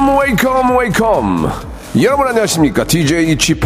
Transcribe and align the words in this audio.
Welcome, 0.00 0.18
welcome, 0.18 0.78
welcome. 0.78 1.48
여러분 2.02 2.26
안녕하십니까? 2.26 2.84
DJ 2.84 3.36
p 3.36 3.60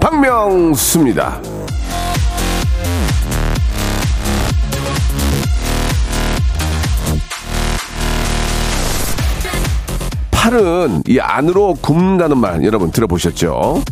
박명수입니다. 0.00 1.40
팔은 10.32 11.04
이 11.06 11.20
안으로 11.20 11.74
굽는다는 11.82 12.38
말 12.38 12.64
여러분 12.64 12.90
들어보셨죠? 12.90 13.84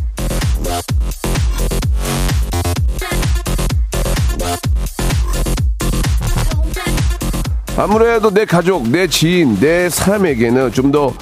아무래도 7.77 8.31
내 8.33 8.45
가족, 8.45 8.89
내 8.89 9.07
지인, 9.07 9.61
내 9.61 9.89
사람에게는 9.89 10.73
좀 10.73 10.91
더 10.91 11.13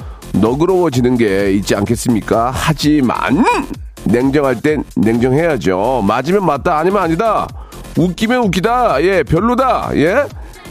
너그러워지는 0.41 1.17
게 1.17 1.51
있지 1.53 1.75
않겠습니까? 1.75 2.51
하지만 2.53 3.43
냉정할 4.03 4.61
땐 4.61 4.83
냉정해야죠. 4.95 6.03
맞으면 6.05 6.45
맞다, 6.45 6.77
아니면 6.77 7.01
아니다. 7.03 7.47
웃기면 7.97 8.43
웃기다, 8.45 9.01
예, 9.03 9.23
별로다, 9.23 9.91
예. 9.95 10.25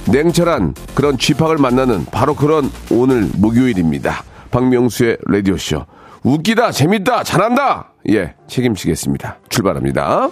냉철한 0.06 0.74
그런 0.94 1.16
쥐팍을 1.16 1.56
만나는 1.56 2.04
바로 2.12 2.34
그런 2.34 2.70
오늘 2.90 3.28
목요일입니다. 3.36 4.22
박명수의 4.50 5.16
라디오쇼. 5.26 5.86
웃기다, 6.22 6.70
재밌다, 6.70 7.22
잘한다! 7.22 7.92
예, 8.10 8.34
책임지겠습니다. 8.46 9.38
출발합니다. 9.48 10.28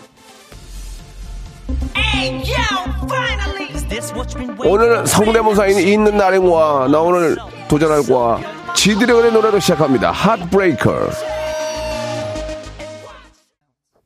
오늘 4.64 5.06
성대모사인 5.06 5.78
있는 5.78 6.16
날행와 6.16 6.88
나 6.88 7.00
오늘 7.00 7.36
도전할 7.68 8.02
거와 8.06 8.40
지드래곤의 8.74 9.32
노래로 9.32 9.58
시작합니다. 9.60 10.10
핫브레이커. 10.10 10.92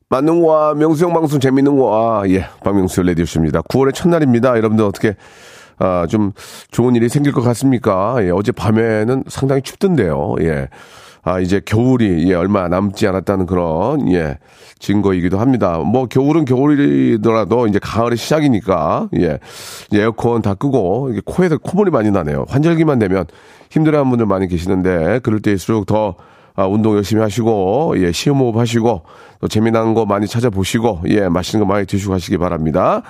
맞는 0.09 0.41
거와 0.41 0.73
명수형 0.75 1.13
방송 1.13 1.39
재밌는 1.39 1.77
거와 1.77 2.29
예 2.29 2.45
박명수 2.63 3.01
레디오쇼입니다. 3.03 3.61
9월의 3.63 3.93
첫날입니다. 3.93 4.55
여러분들 4.57 4.85
어떻게 4.85 5.15
아, 5.79 6.07
좀 6.07 6.31
좋은 6.71 6.95
일이 6.95 7.09
생길 7.09 7.33
것 7.33 7.41
같습니까? 7.41 8.15
예, 8.21 8.29
어제 8.31 8.51
밤에는 8.51 9.25
상당히 9.27 9.61
춥던데요. 9.61 10.35
예. 10.41 10.69
아, 11.23 11.39
이제 11.39 11.61
겨울이, 11.63 12.29
예, 12.29 12.35
얼마 12.35 12.67
남지 12.69 13.05
않았다는 13.05 13.47
그런, 13.47 14.11
예, 14.13 14.37
증거이기도 14.79 15.39
합니다. 15.39 15.77
뭐, 15.79 16.07
겨울은 16.07 16.45
겨울이더라도 16.45 17.67
이제 17.67 17.79
가을이 17.79 18.15
시작이니까, 18.15 19.09
예, 19.19 19.37
에어컨 19.93 20.41
다 20.41 20.53
끄고, 20.53 21.11
코에서 21.25 21.57
콧물이 21.57 21.91
많이 21.91 22.11
나네요. 22.11 22.45
환절기만 22.47 22.97
되면 22.97 23.25
힘들어 23.69 23.99
하는 23.99 24.09
분들 24.09 24.25
많이 24.25 24.47
계시는데, 24.47 25.19
그럴 25.23 25.39
때일수록 25.41 25.85
더, 25.85 26.15
아, 26.55 26.65
운동 26.65 26.95
열심히 26.95 27.21
하시고, 27.21 27.95
예, 27.97 28.11
시험호흡 28.11 28.57
하시고, 28.57 29.03
또 29.41 29.47
재미난 29.47 29.93
거 29.93 30.05
많이 30.05 30.27
찾아보시고, 30.27 31.01
예, 31.09 31.29
맛있는 31.29 31.65
거 31.65 31.71
많이 31.71 31.85
드시고 31.85 32.13
하시기 32.13 32.37
바랍니다. 32.37 33.03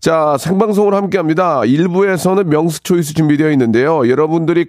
자, 0.00 0.36
생방송을 0.38 0.94
함께 0.94 1.18
합니다. 1.18 1.60
1부에서는 1.60 2.46
명수 2.46 2.82
초이스 2.82 3.14
준비되어 3.14 3.50
있는데요. 3.50 4.08
여러분들이 4.08 4.66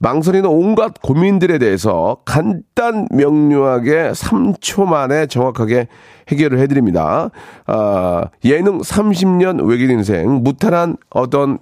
망설이는 0.00 0.48
온갖 0.48 0.94
고민들에 1.02 1.58
대해서 1.58 2.18
간단 2.24 3.06
명료하게 3.10 4.12
3초 4.12 4.86
만에 4.86 5.26
정확하게 5.26 5.88
해결을 6.28 6.58
해드립니다. 6.60 7.30
아, 7.66 8.24
예능 8.44 8.78
30년 8.78 9.66
외길 9.68 9.90
인생, 9.90 10.42
무탈한 10.42 10.96
어떤 11.10 11.58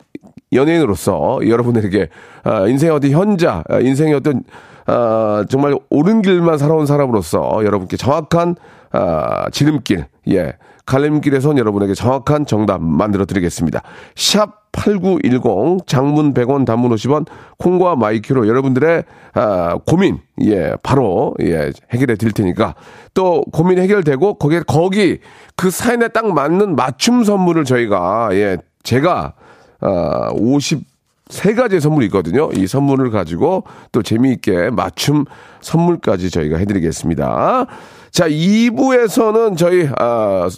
연예인으로서 0.52 1.40
여러분들에게 1.46 2.08
아, 2.44 2.66
인생의 2.66 2.94
어떤 2.94 3.10
현자, 3.10 3.62
아, 3.68 3.78
인생의 3.78 4.14
어떤 4.14 4.42
아, 4.86 5.44
정말 5.48 5.76
옳은 5.90 6.22
길만 6.22 6.58
살아온 6.58 6.86
사람으로서 6.86 7.64
여러분께 7.64 7.96
정확한 7.96 8.56
아, 8.90 9.50
지름길, 9.50 10.06
예, 10.30 10.54
갈림길에 10.86 11.38
선 11.38 11.58
여러분에게 11.58 11.92
정확한 11.92 12.46
정답 12.46 12.80
만들어 12.80 13.26
드리겠습니다. 13.26 13.82
샵 14.16 14.72
8910 14.72 15.86
장문 15.86 16.32
100원 16.32 16.64
단문 16.64 16.90
50원 16.92 17.26
콩과 17.58 17.96
my 17.96 18.17
K로 18.17 18.48
여러분들의 18.48 19.04
아, 19.34 19.78
고민 19.86 20.18
예 20.42 20.74
바로 20.82 21.34
예 21.40 21.72
해결해 21.90 22.16
드릴 22.16 22.32
테니까 22.32 22.74
또 23.12 23.42
고민 23.52 23.78
해결되고 23.78 24.34
거기에 24.34 24.62
거기 24.66 25.18
그 25.56 25.70
사연에 25.70 26.08
딱 26.08 26.32
맞는 26.32 26.76
맞춤 26.76 27.24
선물을 27.24 27.64
저희가 27.64 28.30
예 28.32 28.56
제가 28.82 29.34
아, 29.80 30.30
50세 30.32 31.54
가지의 31.56 31.80
선물이 31.80 32.06
있거든요. 32.06 32.50
이 32.54 32.66
선물을 32.66 33.10
가지고 33.10 33.64
또 33.92 34.02
재미있게 34.02 34.70
맞춤 34.70 35.24
선물까지 35.60 36.30
저희가 36.30 36.58
해드리겠습니다. 36.58 37.66
자, 38.10 38.28
2부에서는 38.28 39.56
저희, 39.56 39.88
아, 39.98 40.48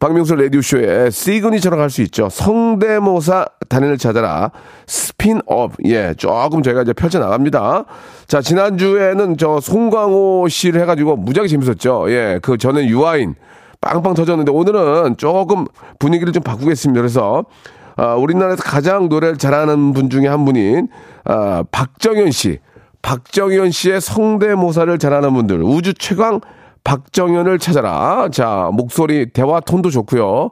박명수 0.00 0.34
라디오쇼의 0.34 1.10
시그니처라고 1.12 1.80
할 1.80 1.88
수 1.88 2.02
있죠. 2.02 2.28
성대모사 2.28 3.46
달인을 3.70 3.96
찾아라. 3.96 4.50
스핀업. 4.86 5.72
예, 5.86 6.12
조금 6.18 6.62
저희가 6.62 6.82
이제 6.82 6.92
펼쳐나갑니다. 6.92 7.84
자, 8.26 8.42
지난주에는 8.42 9.38
저 9.38 9.60
송광호 9.60 10.48
씨를 10.50 10.82
해가지고 10.82 11.16
무지하게 11.16 11.48
재밌었죠. 11.48 12.10
예, 12.10 12.38
그 12.42 12.58
저는 12.58 12.86
유아인. 12.88 13.34
빵빵 13.80 14.12
터졌는데 14.14 14.50
오늘은 14.52 15.16
조금 15.16 15.66
분위기를 15.98 16.32
좀 16.34 16.42
바꾸겠습니다. 16.42 17.00
그래서 17.00 17.44
아, 17.96 18.14
우리나라에서 18.14 18.62
가장 18.62 19.08
노래를 19.08 19.38
잘하는 19.38 19.92
분 19.92 20.10
중에 20.10 20.26
한 20.26 20.44
분인 20.44 20.88
아, 21.24 21.64
박정현 21.70 22.30
씨. 22.30 22.58
박정현 23.02 23.70
씨의 23.70 24.00
성대모사를 24.00 24.98
잘하는 24.98 25.34
분들. 25.34 25.62
우주 25.62 25.94
최강 25.94 26.40
박정현을 26.84 27.58
찾아라. 27.58 28.28
자, 28.30 28.70
목소리, 28.72 29.30
대화 29.32 29.60
톤도 29.60 29.90
좋고요. 29.90 30.50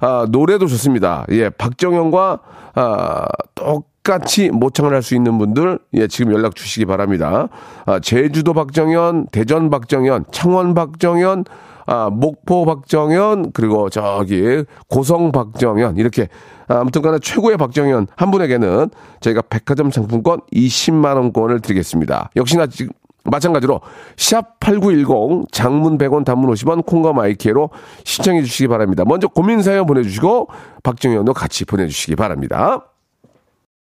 아, 0.00 0.26
노래도 0.30 0.66
좋습니다. 0.66 1.24
예, 1.30 1.48
박정현과 1.50 2.38
아, 2.74 3.26
똑같이 3.54 4.50
모창을 4.50 4.92
할 4.92 5.02
수 5.02 5.14
있는 5.14 5.38
분들, 5.38 5.78
예, 5.94 6.06
지금 6.08 6.32
연락 6.32 6.56
주시기 6.56 6.84
바랍니다. 6.86 7.48
아, 7.86 8.00
제주도 8.00 8.52
박정현, 8.52 9.28
대전 9.32 9.70
박정현, 9.70 10.26
창원 10.30 10.74
박정현, 10.74 11.44
아, 11.86 12.10
목포 12.10 12.64
박정현, 12.66 13.52
그리고 13.52 13.88
저기 13.88 14.64
고성 14.88 15.32
박정현, 15.32 15.96
이렇게 15.96 16.28
아, 16.68 16.80
아무튼 16.80 17.02
간에 17.02 17.18
최고의 17.18 17.56
박정현 17.56 18.06
한 18.16 18.30
분에게는 18.30 18.90
저희가 19.20 19.42
백화점 19.42 19.90
상품권 19.90 20.40
20만원권을 20.52 21.62
드리겠습니다. 21.62 22.30
역시나 22.36 22.66
지금 22.66 22.92
마찬가지로 23.24 23.80
샵 24.16 24.60
8910 24.60 25.50
장문 25.50 25.96
100원 25.98 26.24
단문 26.24 26.52
50원 26.52 26.84
콩과 26.84 27.12
my 27.14 27.36
K로 27.36 27.70
신청해 28.04 28.42
주시기 28.42 28.68
바랍니다. 28.68 29.04
먼저 29.06 29.28
고민 29.28 29.62
사연 29.62 29.86
보내주시고 29.86 30.48
박정현도 30.82 31.32
같이 31.32 31.64
보내주시기 31.64 32.16
바랍니다. 32.16 32.84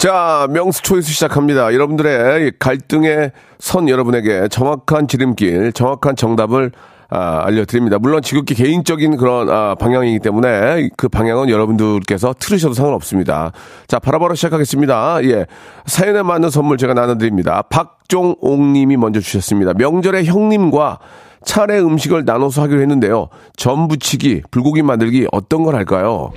자, 0.00 0.46
명수 0.48 0.80
초이스 0.80 1.12
시작합니다. 1.12 1.74
여러분들의 1.74 2.46
이 2.46 2.52
갈등의 2.58 3.32
선 3.58 3.86
여러분에게 3.86 4.48
정확한 4.48 5.08
지름길, 5.08 5.74
정확한 5.74 6.16
정답을 6.16 6.72
아, 7.10 7.42
알려드립니다. 7.44 7.98
물론 7.98 8.22
지극히 8.22 8.54
개인적인 8.54 9.18
그런 9.18 9.50
아, 9.50 9.74
방향이기 9.74 10.20
때문에 10.20 10.88
그 10.96 11.10
방향은 11.10 11.50
여러분들께서 11.50 12.34
틀으셔도 12.38 12.72
상관없습니다. 12.72 13.52
자, 13.88 13.98
바로바로 13.98 14.34
시작하겠습니다. 14.36 15.22
예. 15.24 15.44
사연에 15.84 16.22
맞는 16.22 16.48
선물 16.48 16.78
제가 16.78 16.94
나눠드립니다. 16.94 17.60
박종옥님이 17.68 18.96
먼저 18.96 19.20
주셨습니다. 19.20 19.74
명절에 19.74 20.24
형님과 20.24 20.98
차례 21.44 21.78
음식을 21.78 22.24
나눠서 22.24 22.62
하기로 22.62 22.80
했는데요. 22.80 23.28
전 23.54 23.86
부치기, 23.86 24.44
불고기 24.50 24.80
만들기 24.80 25.26
어떤 25.30 25.62
걸 25.62 25.74
할까요? 25.74 26.32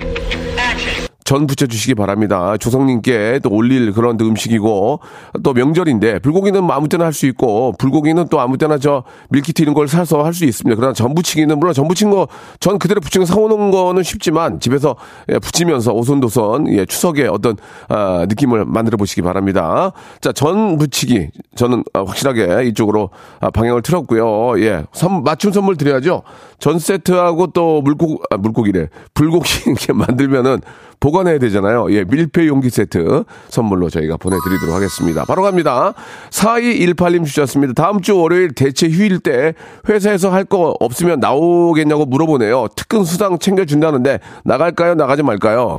전 1.24 1.46
부쳐주시기 1.46 1.94
바랍니다. 1.94 2.56
조성님께 2.58 3.40
또 3.42 3.50
올릴 3.50 3.92
그런 3.92 4.18
음식이고 4.20 5.00
또 5.42 5.52
명절인데 5.54 6.18
불고기는 6.20 6.62
뭐 6.62 6.76
아무 6.76 6.88
때나 6.88 7.06
할 7.06 7.12
수 7.14 7.26
있고 7.26 7.72
불고기는 7.78 8.26
또 8.28 8.40
아무 8.40 8.58
때나 8.58 8.76
저 8.78 9.04
밀키트 9.30 9.62
이런 9.62 9.74
걸 9.74 9.88
사서 9.88 10.22
할 10.22 10.34
수 10.34 10.44
있습니다. 10.44 10.76
그러나 10.76 10.92
전 10.92 11.14
부치기는 11.14 11.58
물론 11.58 11.72
전 11.74 11.88
부친 11.88 12.10
거 12.10 12.26
전 12.60 12.78
그대로 12.78 13.00
부치는 13.00 13.26
사오는 13.26 13.70
거는 13.70 14.02
쉽지만 14.02 14.60
집에서 14.60 14.96
예, 15.28 15.38
부치면서 15.38 15.92
오손도손 15.92 16.72
예, 16.74 16.86
추석의 16.86 17.28
어떤 17.28 17.56
아, 17.88 18.26
느낌을 18.28 18.64
만들어 18.64 18.96
보시기 18.96 19.22
바랍니다. 19.22 19.92
자, 20.20 20.32
전 20.32 20.76
부치기 20.78 21.30
저는 21.56 21.84
아, 21.92 22.04
확실하게 22.06 22.64
이쪽으로 22.68 23.10
아, 23.40 23.50
방향을 23.50 23.82
틀었고요. 23.82 24.60
예, 24.60 24.84
선, 24.92 25.22
맞춤 25.24 25.52
선물 25.52 25.76
드려야죠. 25.76 26.22
전 26.58 26.78
세트하고 26.78 27.48
또 27.48 27.82
물고 27.82 28.20
아, 28.30 28.36
물고기래 28.36 28.88
불고기 29.14 29.48
이렇게 29.70 29.92
만들면은 29.92 30.60
보관해야 31.00 31.38
되잖아요. 31.38 31.90
예, 31.92 32.04
밀폐 32.04 32.46
용기 32.46 32.70
세트 32.70 33.24
선물로 33.48 33.90
저희가 33.90 34.16
보내드리도록 34.16 34.74
하겠습니다. 34.74 35.24
바로 35.26 35.42
갑니다. 35.42 35.94
4218님 36.30 37.24
주셨습니다. 37.26 37.72
다음 37.74 38.00
주 38.00 38.16
월요일 38.18 38.54
대체 38.54 38.88
휴일 38.88 39.18
때 39.20 39.54
회사에서 39.88 40.30
할 40.30 40.44
거 40.44 40.74
없으면 40.78 41.20
나오겠냐고 41.20 42.04
물어보네요. 42.04 42.68
특근 42.76 43.02
수당 43.04 43.38
챙겨준다는데 43.38 44.20
나갈까요? 44.44 44.94
나가지 44.94 45.22
말까요? 45.22 45.78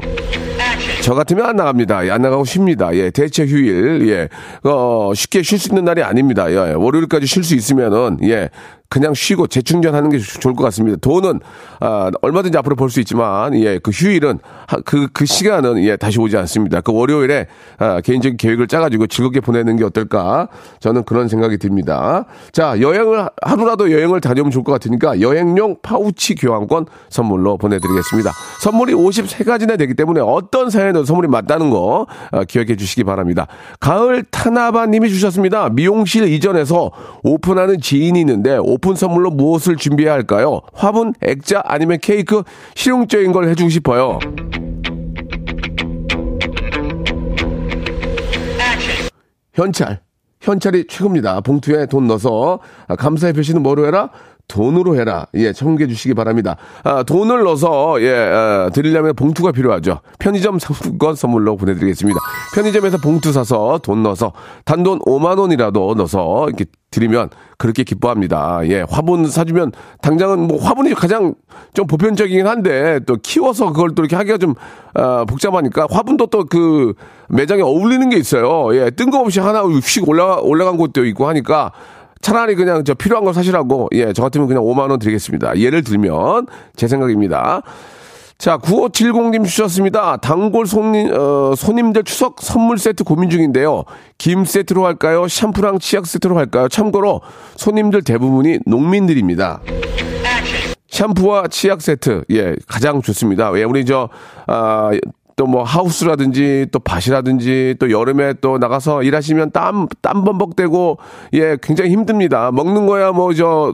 저 1.04 1.14
같으면 1.14 1.46
안 1.46 1.56
나갑니다. 1.56 2.08
예, 2.08 2.12
안 2.12 2.24
나가고 2.24 2.46
쉽니다. 2.46 2.96
예, 2.96 3.12
대체 3.12 3.46
휴일. 3.46 4.08
예, 4.10 4.28
어, 4.68 5.12
쉽게 5.14 5.44
쉴 5.44 5.60
수 5.60 5.70
있는 5.70 5.86
날이 5.86 6.02
아닙니다. 6.02 6.52
예, 6.52 6.74
월요일까지 6.74 7.28
쉴 7.28 7.44
수 7.44 7.54
있으면은, 7.54 8.18
예, 8.24 8.50
그냥 8.96 9.14
쉬고 9.14 9.48
재충전하는 9.48 10.10
게 10.10 10.20
좋을 10.20 10.56
것 10.56 10.64
같습니다. 10.64 10.98
돈은 11.02 11.42
아, 11.82 12.10
얼마든지 12.22 12.58
앞으로 12.58 12.78
벌 12.78 12.90
수 12.90 13.02
있지만 13.02 13.54
예, 13.56 13.78
그 13.78 13.92
휴일은 13.92 14.40
그그 14.86 15.10
그 15.12 15.26
시간은 15.26 15.84
예, 15.84 15.98
다시 15.98 16.18
오지 16.18 16.38
않습니다. 16.38 16.80
그 16.80 16.94
월요일에 16.94 17.48
아, 17.78 18.00
개인적인 18.00 18.38
계획을 18.38 18.68
짜가지고 18.68 19.08
즐겁게 19.08 19.42
보내는 19.42 19.76
게 19.76 19.84
어떨까? 19.84 20.48
저는 20.80 21.04
그런 21.04 21.28
생각이 21.28 21.58
듭니다. 21.58 22.24
자 22.54 22.80
여행을 22.80 23.28
하루라도 23.42 23.92
여행을 23.92 24.22
다녀오면 24.22 24.52
좋을 24.52 24.64
것 24.64 24.72
같으니까 24.72 25.20
여행용 25.20 25.76
파우치 25.82 26.36
교환권 26.36 26.86
선물로 27.10 27.58
보내드리겠습니다. 27.58 28.32
선물이 28.62 28.94
53가지나 28.94 29.78
되기 29.78 29.94
때문에 29.94 30.22
어떤 30.22 30.70
사연에도 30.70 31.04
선물이 31.04 31.28
맞다는 31.28 31.70
거 31.70 32.08
아, 32.32 32.46
기억해 32.46 32.78
주시기 32.78 33.04
바랍니다. 33.04 33.48
가을 33.82 34.24
타나바님이 34.32 35.10
주셨습니다. 35.10 35.68
미용실 35.68 36.30
이전에서 36.30 36.92
오픈하는 37.24 37.82
지인이 37.82 38.18
있는데 38.22 38.58
오픈 38.58 38.85
선물로 38.94 39.32
무엇을 39.32 39.78
준비해야 39.78 40.14
할까요? 40.14 40.62
화분, 40.74 41.14
액자 41.22 41.64
아니면 41.66 41.98
케이크 42.00 42.44
실용적인 42.76 43.32
걸 43.32 43.50
해주고 43.50 43.70
싶어요. 43.70 44.20
현찰. 49.54 50.02
현찰이 50.42 50.86
최고입니다. 50.88 51.42
봉투에 51.42 51.88
돈 51.88 52.06
넣어서 52.08 52.60
아, 52.88 52.96
감사의 52.96 53.34
표시는 53.34 53.64
뭐로 53.64 53.88
해라? 53.88 54.12
돈으로 54.48 54.96
해라. 54.96 55.26
예, 55.36 55.54
청구해 55.54 55.88
주시기 55.88 56.14
바랍니다. 56.14 56.56
아, 56.84 57.04
돈을 57.04 57.44
넣어서, 57.44 58.02
예, 58.02 58.14
아, 58.14 58.70
드리려면 58.74 59.16
봉투가 59.16 59.52
필요하죠. 59.52 60.00
편의점 60.20 60.60
상품권 60.60 61.16
선물로 61.16 61.56
보내드리겠습니다. 61.58 62.20
편의점에서 62.56 62.98
봉투 62.98 63.32
사서 63.32 63.80
돈 63.84 64.04
넣어서 64.04 64.34
단돈 64.66 65.00
5만원이라도 65.00 65.96
넣어서 65.96 66.46
이렇게 66.48 66.66
드리면 66.92 67.30
그렇게 67.58 67.84
기뻐합니다. 67.84 68.62
예, 68.70 68.86
화분 68.90 69.26
사주면 69.28 69.72
당장은 70.02 70.48
뭐 70.48 70.62
화분이 70.62 70.94
가장 70.94 71.34
좀 71.74 71.88
보편적이긴 71.88 72.48
한데 72.48 73.00
또 73.06 73.18
키워서 73.22 73.74
그걸 73.74 73.96
또 73.96 74.04
이렇게 74.04 74.16
하기가 74.16 74.38
좀, 74.38 74.54
아, 74.94 75.26
복잡하니까 75.28 75.88
화분도 75.90 76.28
또 76.28 76.46
그 76.46 76.94
매장에 77.28 77.62
어울리는 77.62 78.08
게 78.10 78.18
있어요. 78.18 78.76
예, 78.76 78.90
뜬금없이 78.92 79.40
하나 79.40 79.64
휙 79.64 80.08
올라, 80.08 80.38
올라간 80.38 80.78
곳도 80.78 81.06
있고 81.06 81.28
하니까 81.28 81.72
차라리 82.26 82.56
그냥 82.56 82.84
저 82.84 82.96
필요한 82.96 83.24
걸 83.24 83.36
사시라고, 83.36 83.88
예, 83.92 84.12
저 84.12 84.24
같으면 84.24 84.48
그냥 84.48 84.64
5만 84.64 84.90
원 84.90 84.98
드리겠습니다. 84.98 85.60
예를 85.60 85.84
들면, 85.84 86.48
제 86.76 86.88
생각입니다. 86.88 87.62
자, 88.40 88.58
9570님 88.58 89.46
주셨습니다. 89.46 90.18
단골 90.18 90.66
손님, 90.66 91.14
어, 91.14 91.54
손님들 91.56 92.04
추석 92.04 92.42
선물 92.42 92.80
세트 92.80 93.04
고민 93.04 93.30
중인데요. 93.30 93.84
김 94.18 94.44
세트로 94.44 94.84
할까요? 94.88 95.28
샴푸랑 95.28 95.78
치약 95.78 96.08
세트로 96.08 96.36
할까요? 96.36 96.68
참고로 96.68 97.22
손님들 97.58 98.02
대부분이 98.02 98.62
농민들입니다. 98.66 99.62
샴푸와 100.90 101.50
치약 101.50 101.84
세트, 101.84 102.24
예, 102.32 102.56
가장 102.68 103.04
좋습니다. 103.04 103.52
예, 103.56 103.64
우리 103.64 103.86
저, 103.86 104.10
아, 104.48 104.90
또 105.38 105.46
뭐 105.48 105.64
하우스라든지 105.64 106.68
또 106.72 106.80
밭이라든지 106.80 107.76
또 107.80 107.92
여름에 107.92 108.36
또 108.42 108.58
나가서 108.58 109.04
일하시면 109.04 109.52
땀, 109.52 109.88
땀 110.02 110.24
범벅되고 110.24 110.98
예, 111.34 111.58
굉장히 111.62 111.92
힘듭니다. 111.92 112.52
먹는 112.52 112.86
거야 112.88 113.12
뭐 113.12 113.34
저, 113.34 113.74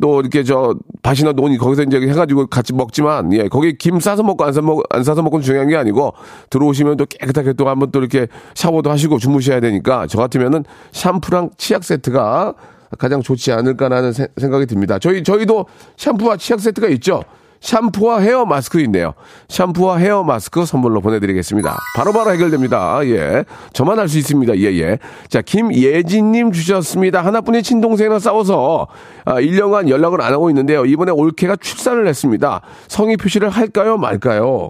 또 0.00 0.20
이렇게 0.20 0.44
저 0.44 0.76
밭이나 1.02 1.32
논이 1.32 1.58
거기서 1.58 1.82
이제 1.82 1.98
해가지고 2.00 2.46
같이 2.46 2.72
먹지만 2.72 3.32
예 3.32 3.48
거기 3.48 3.76
김 3.76 3.98
싸서 3.98 4.22
먹고 4.22 4.44
안 4.44 4.52
싸 4.52 4.60
먹 4.62 4.82
안 4.90 5.02
싸서 5.02 5.22
먹고는 5.22 5.42
중요한 5.42 5.68
게 5.68 5.76
아니고 5.76 6.12
들어오시면 6.48 6.96
또 6.96 7.06
깨끗하게 7.06 7.54
또 7.54 7.68
한번 7.68 7.90
또 7.90 7.98
이렇게 7.98 8.28
샤워도 8.54 8.88
하시고 8.88 9.18
주무셔야 9.18 9.58
되니까 9.58 10.06
저 10.06 10.16
같으면은 10.18 10.64
샴푸랑 10.92 11.50
치약 11.58 11.82
세트가 11.82 12.54
가장 12.98 13.20
좋지 13.20 13.50
않을까라는 13.52 14.12
세- 14.12 14.28
생각이 14.36 14.66
듭니다. 14.66 14.98
저희 15.00 15.24
저희도 15.24 15.66
샴푸와 15.96 16.36
치약 16.36 16.60
세트가 16.60 16.86
있죠. 16.90 17.22
샴푸와 17.60 18.20
헤어 18.20 18.44
마스크 18.44 18.80
있네요. 18.80 19.12
샴푸와 19.48 19.98
헤어 19.98 20.22
마스크 20.22 20.64
선물로 20.64 21.00
보내드리겠습니다. 21.00 21.76
바로 21.96 22.12
바로 22.12 22.32
해결됩니다. 22.32 23.00
예. 23.06 23.44
저만 23.72 23.98
할 23.98 24.08
수 24.08 24.18
있습니다. 24.18 24.56
예, 24.58 24.64
예. 24.80 24.98
자, 25.28 25.40
김예진님 25.42 26.50
주셨습니다. 26.52 27.24
하나뿐인 27.24 27.62
친동생이랑 27.62 28.18
싸워서 28.18 28.88
아, 29.24 29.34
1년간 29.34 29.88
연락을 29.88 30.20
안 30.20 30.32
하고 30.32 30.50
있는데요. 30.50 30.84
이번에 30.84 31.12
올케가 31.12 31.54
출산을 31.56 32.08
했습니다. 32.08 32.60
성의 32.88 33.16
표시를 33.16 33.50
할까요? 33.50 33.96
말까요? 33.98 34.68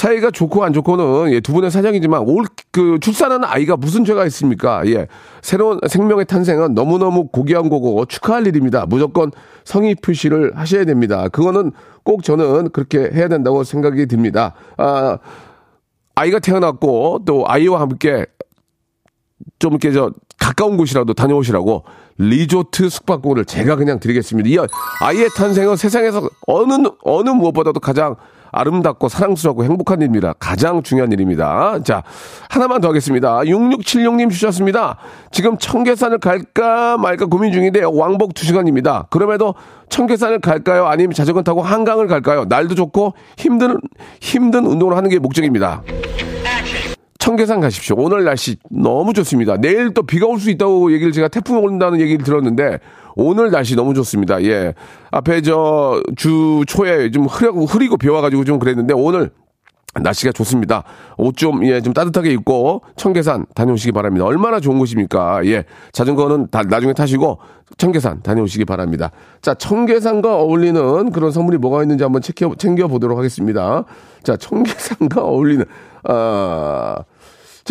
사이가 0.00 0.30
좋고 0.30 0.64
안 0.64 0.72
좋고는 0.72 1.32
예, 1.32 1.40
두 1.40 1.52
분의 1.52 1.70
사정이지만 1.70 2.22
올 2.26 2.44
그 2.72 2.98
출산하는 3.00 3.44
아이가 3.48 3.76
무슨 3.76 4.04
죄가 4.04 4.26
있습니까? 4.26 4.86
예. 4.86 5.08
새로운 5.42 5.80
생명의 5.88 6.24
탄생은 6.24 6.74
너무너무 6.74 7.26
고귀한 7.28 7.68
거고 7.68 8.04
축하할 8.06 8.46
일입니다. 8.46 8.86
무조건 8.86 9.32
성의 9.64 9.96
표시를 9.96 10.52
하셔야 10.54 10.84
됩니다. 10.84 11.28
그거는 11.28 11.72
꼭 12.04 12.22
저는 12.22 12.70
그렇게 12.70 13.10
해야 13.12 13.26
된다고 13.26 13.64
생각이 13.64 14.06
듭니다. 14.06 14.54
아, 14.76 15.18
아이가 16.14 16.38
태어났고 16.38 17.22
또 17.26 17.44
아이와 17.48 17.80
함께 17.80 18.26
좀 19.58 19.72
이렇게 19.72 19.90
저 19.92 20.12
가까운 20.38 20.76
곳이라도 20.76 21.14
다녀오시라고 21.14 21.84
리조트 22.18 22.88
숙박권을 22.88 23.46
제가 23.46 23.76
그냥 23.76 23.98
드리겠습니다. 23.98 24.48
이 24.48 24.56
아이의 25.00 25.28
탄생은 25.36 25.74
세상에서 25.76 26.22
어느 26.46 26.86
어느 27.02 27.30
무엇보다도 27.30 27.80
가장 27.80 28.14
아름답고 28.52 29.08
사랑스럽고 29.08 29.64
행복한 29.64 30.00
일입니다. 30.00 30.34
가장 30.38 30.82
중요한 30.82 31.12
일입니다. 31.12 31.80
자, 31.84 32.02
하나만 32.48 32.80
더 32.80 32.88
하겠습니다. 32.88 33.38
6676님 33.40 34.30
주셨습니다. 34.30 34.96
지금 35.30 35.56
청계산을 35.58 36.18
갈까 36.18 36.96
말까 36.98 37.26
고민 37.26 37.52
중인데요. 37.52 37.90
왕복 37.92 38.34
2시간입니다. 38.34 39.08
그럼에도 39.10 39.54
청계산을 39.88 40.40
갈까요? 40.40 40.86
아니면 40.86 41.12
자전거 41.12 41.42
타고 41.42 41.62
한강을 41.62 42.06
갈까요? 42.06 42.44
날도 42.48 42.74
좋고 42.74 43.14
힘든 43.36 43.78
힘든 44.20 44.66
운동을 44.66 44.96
하는 44.96 45.10
게 45.10 45.18
목적입니다. 45.18 45.82
청계산 47.20 47.60
가십시오. 47.60 47.96
오늘 47.98 48.24
날씨 48.24 48.56
너무 48.70 49.12
좋습니다. 49.12 49.56
내일 49.58 49.94
또 49.94 50.02
비가 50.02 50.26
올 50.26 50.40
수 50.40 50.50
있다고 50.50 50.90
얘기를 50.92 51.12
제가 51.12 51.28
태풍 51.28 51.62
온다는 51.62 52.00
얘기를 52.00 52.24
들었는데 52.24 52.78
오늘 53.14 53.50
날씨 53.50 53.76
너무 53.76 53.92
좋습니다. 53.94 54.42
예. 54.42 54.74
앞에 55.10 55.42
저 55.42 56.02
주 56.16 56.64
초에 56.66 57.10
좀 57.10 57.26
흐리고, 57.26 57.66
흐리고 57.66 57.96
비 57.98 58.08
와가지고 58.08 58.44
좀 58.44 58.58
그랬는데 58.58 58.94
오늘 58.94 59.30
날씨가 60.00 60.32
좋습니다. 60.32 60.84
옷 61.16 61.36
좀, 61.36 61.64
예, 61.66 61.80
좀 61.80 61.92
따뜻하게 61.92 62.30
입고 62.30 62.82
청계산 62.96 63.46
다녀오시기 63.54 63.92
바랍니다. 63.92 64.24
얼마나 64.24 64.60
좋은 64.60 64.78
곳입니까? 64.78 65.44
예. 65.46 65.64
자전거는 65.92 66.48
다 66.50 66.62
나중에 66.62 66.92
타시고 66.92 67.38
청계산 67.76 68.22
다녀오시기 68.22 68.64
바랍니다. 68.64 69.10
자, 69.42 69.54
청계산과 69.54 70.36
어울리는 70.36 71.10
그런 71.10 71.32
선물이 71.32 71.58
뭐가 71.58 71.82
있는지 71.82 72.04
한번 72.04 72.22
챙겨, 72.22 72.54
챙겨보도록 72.54 73.18
하겠습니다. 73.18 73.84
자, 74.22 74.36
청계산과 74.36 75.22
어울리는, 75.22 75.64
아, 76.04 76.96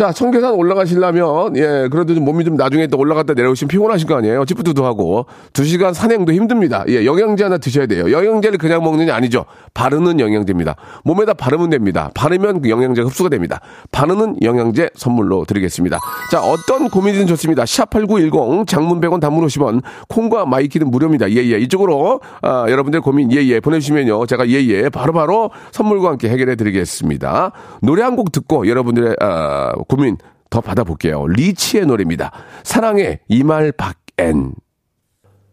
자, 0.00 0.12
청계산 0.12 0.54
올라가시려면, 0.54 1.58
예, 1.58 1.86
그래도 1.90 2.14
좀 2.14 2.24
몸이 2.24 2.42
좀 2.46 2.56
나중에 2.56 2.86
또 2.86 2.96
올라갔다 2.96 3.34
내려오시면 3.34 3.68
피곤하실 3.68 4.08
거 4.08 4.14
아니에요? 4.16 4.46
찌뿌두두 4.46 4.82
하고. 4.86 5.26
두 5.52 5.62
시간 5.62 5.92
산행도 5.92 6.32
힘듭니다. 6.32 6.84
예, 6.88 7.04
영양제 7.04 7.44
하나 7.44 7.58
드셔야 7.58 7.84
돼요. 7.84 8.10
영양제를 8.10 8.56
그냥 8.56 8.82
먹는 8.82 9.04
게 9.04 9.12
아니죠. 9.12 9.44
바르는 9.74 10.18
영양제입니다. 10.18 10.76
몸에다 11.04 11.34
바르면 11.34 11.68
됩니다. 11.68 12.10
바르면 12.14 12.62
그 12.62 12.70
영양제가 12.70 13.08
흡수가 13.08 13.28
됩니다. 13.28 13.60
바르는 13.92 14.36
영양제 14.42 14.88
선물로 14.94 15.44
드리겠습니다. 15.44 15.98
자, 16.32 16.40
어떤 16.40 16.88
고민이든 16.88 17.26
좋습니다. 17.26 17.64
샵8910, 17.64 18.66
장문 18.66 19.02
100원, 19.02 19.20
단문 19.20 19.46
50원, 19.48 19.82
콩과 20.08 20.46
my 20.46 20.59
K는 20.59 20.90
무료입니다. 20.90 21.30
예, 21.30 21.36
예. 21.44 21.58
이쪽으로, 21.58 22.22
아, 22.40 22.64
여러분들 22.70 23.02
고민, 23.02 23.30
예, 23.32 23.44
예. 23.44 23.60
보내주시면요. 23.60 24.24
제가 24.24 24.48
예, 24.48 24.64
예. 24.64 24.88
바로바로 24.88 25.50
선물과 25.72 26.08
함께 26.08 26.30
해결해 26.30 26.56
드리겠습니다. 26.56 27.52
노래 27.82 28.02
한 28.02 28.16
곡 28.16 28.32
듣고 28.32 28.66
여러분들의, 28.66 29.16
아, 29.20 29.72
고민 29.90 30.16
더 30.50 30.60
받아볼게요. 30.60 31.26
리치의 31.26 31.86
노래입니다. 31.86 32.30
사랑해 32.62 33.18
이 33.28 33.72
말밖엔. 33.72 34.54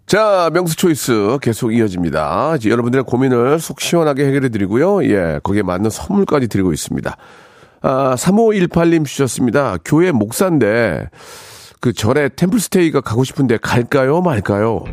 자, 0.06 0.50
명수 0.53 0.77
choice 0.77 1.39
계속 1.41 1.74
이어집니다. 1.74 2.56
이제 2.56 2.70
여러분들의 2.70 3.03
고민을 3.03 3.60
속 3.60 3.82
시원하게 3.82 4.27
해결해 4.27 4.50
드리고요. 4.50 5.03
예, 5.06 5.39
거기에 5.44 5.63
맞는 5.63 5.89
선물까지 5.89 6.48
드리고 6.48 6.72
있습니다. 6.72 7.17
아, 7.82 8.15
3518님 8.15 9.06
주셨습니다. 9.06 9.77
교회 9.84 10.12
목사인데, 10.12 11.10
그 11.82 11.94
절에 11.94 12.29
템플스테이가 12.29 13.01
가고 13.01 13.24
싶은데 13.24 13.58
갈까요, 13.58 14.22
말까요? 14.22 14.84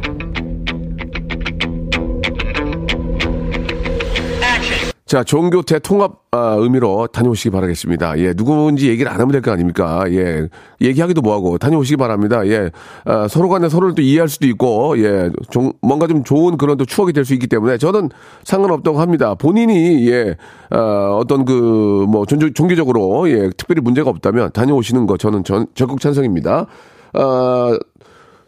자, 5.07 5.23
종교 5.23 5.61
대 5.61 5.79
통합 5.79 6.13
아, 6.31 6.57
의미로 6.59 7.07
다녀오시기 7.09 7.51
바라겠습니다. 7.51 8.19
예, 8.21 8.33
누구인지 8.35 8.89
얘기를 8.89 9.13
안 9.13 9.21
하면 9.21 9.33
될 9.33 9.43
거 9.43 9.51
아닙니까? 9.53 10.03
예, 10.09 10.49
얘기하기도 10.81 11.21
뭐하고 11.21 11.59
다녀오시기 11.59 11.99
바랍니다. 11.99 12.47
예, 12.47 12.71
아, 13.05 13.29
서로 13.29 13.51
간에 13.51 13.69
서로를 13.69 13.95
또 13.95 14.01
이해할 14.01 14.31
수도 14.31 14.47
있고, 14.47 14.99
예, 14.99 15.31
좀, 15.51 15.73
뭔가 15.83 16.07
좀 16.07 16.25
좋은 16.25 16.57
그런 16.57 16.79
또 16.79 16.87
추억이 16.87 17.13
될 17.13 17.27
수 17.27 17.35
있기 17.35 17.49
때문에 17.49 17.77
저는 17.77 18.09
상관없다고 18.45 18.99
합니다. 18.99 19.35
본인이, 19.35 20.09
예, 20.11 20.37
아, 20.71 21.11
어떤 21.21 21.45
그, 21.45 22.07
뭐, 22.09 22.25
종교, 22.25 22.51
종교적으로, 22.51 23.29
예, 23.29 23.51
특별히 23.59 23.83
문제가 23.83 24.09
없다면 24.09 24.53
다녀오시는 24.53 25.07
거 25.07 25.19
저는 25.19 25.45
전, 25.45 25.67
적극 25.75 26.01
찬성입니다. 26.01 26.67
아, 27.13 27.79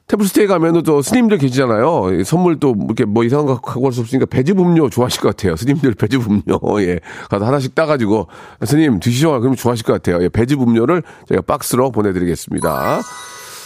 템플스테이 0.08 0.46
가면은 0.46 0.82
또 0.84 1.02
스님들 1.02 1.38
계시잖아요. 1.38 2.22
선물 2.24 2.60
또 2.60 2.76
이렇게 2.78 3.04
뭐 3.04 3.24
이상한 3.24 3.46
거 3.46 3.54
갖고 3.60 3.80
갈수 3.82 4.00
없으니까 4.02 4.26
배즙 4.26 4.58
음료 4.60 4.88
좋아하실 4.88 5.20
것 5.20 5.36
같아요. 5.36 5.56
스님들 5.56 5.94
배즙 5.94 6.22
음료. 6.30 6.60
예. 6.82 7.00
가서 7.28 7.44
하나씩 7.44 7.74
따가지고 7.74 8.28
스님 8.64 9.00
드시죠. 9.00 9.30
그러면 9.40 9.56
좋아하실 9.56 9.84
것 9.84 9.94
같아요. 9.94 10.22
예. 10.22 10.28
배즙 10.28 10.62
음료를 10.62 11.02
제가 11.28 11.42
박스로 11.42 11.90
보내드리겠습니다. 11.90 13.00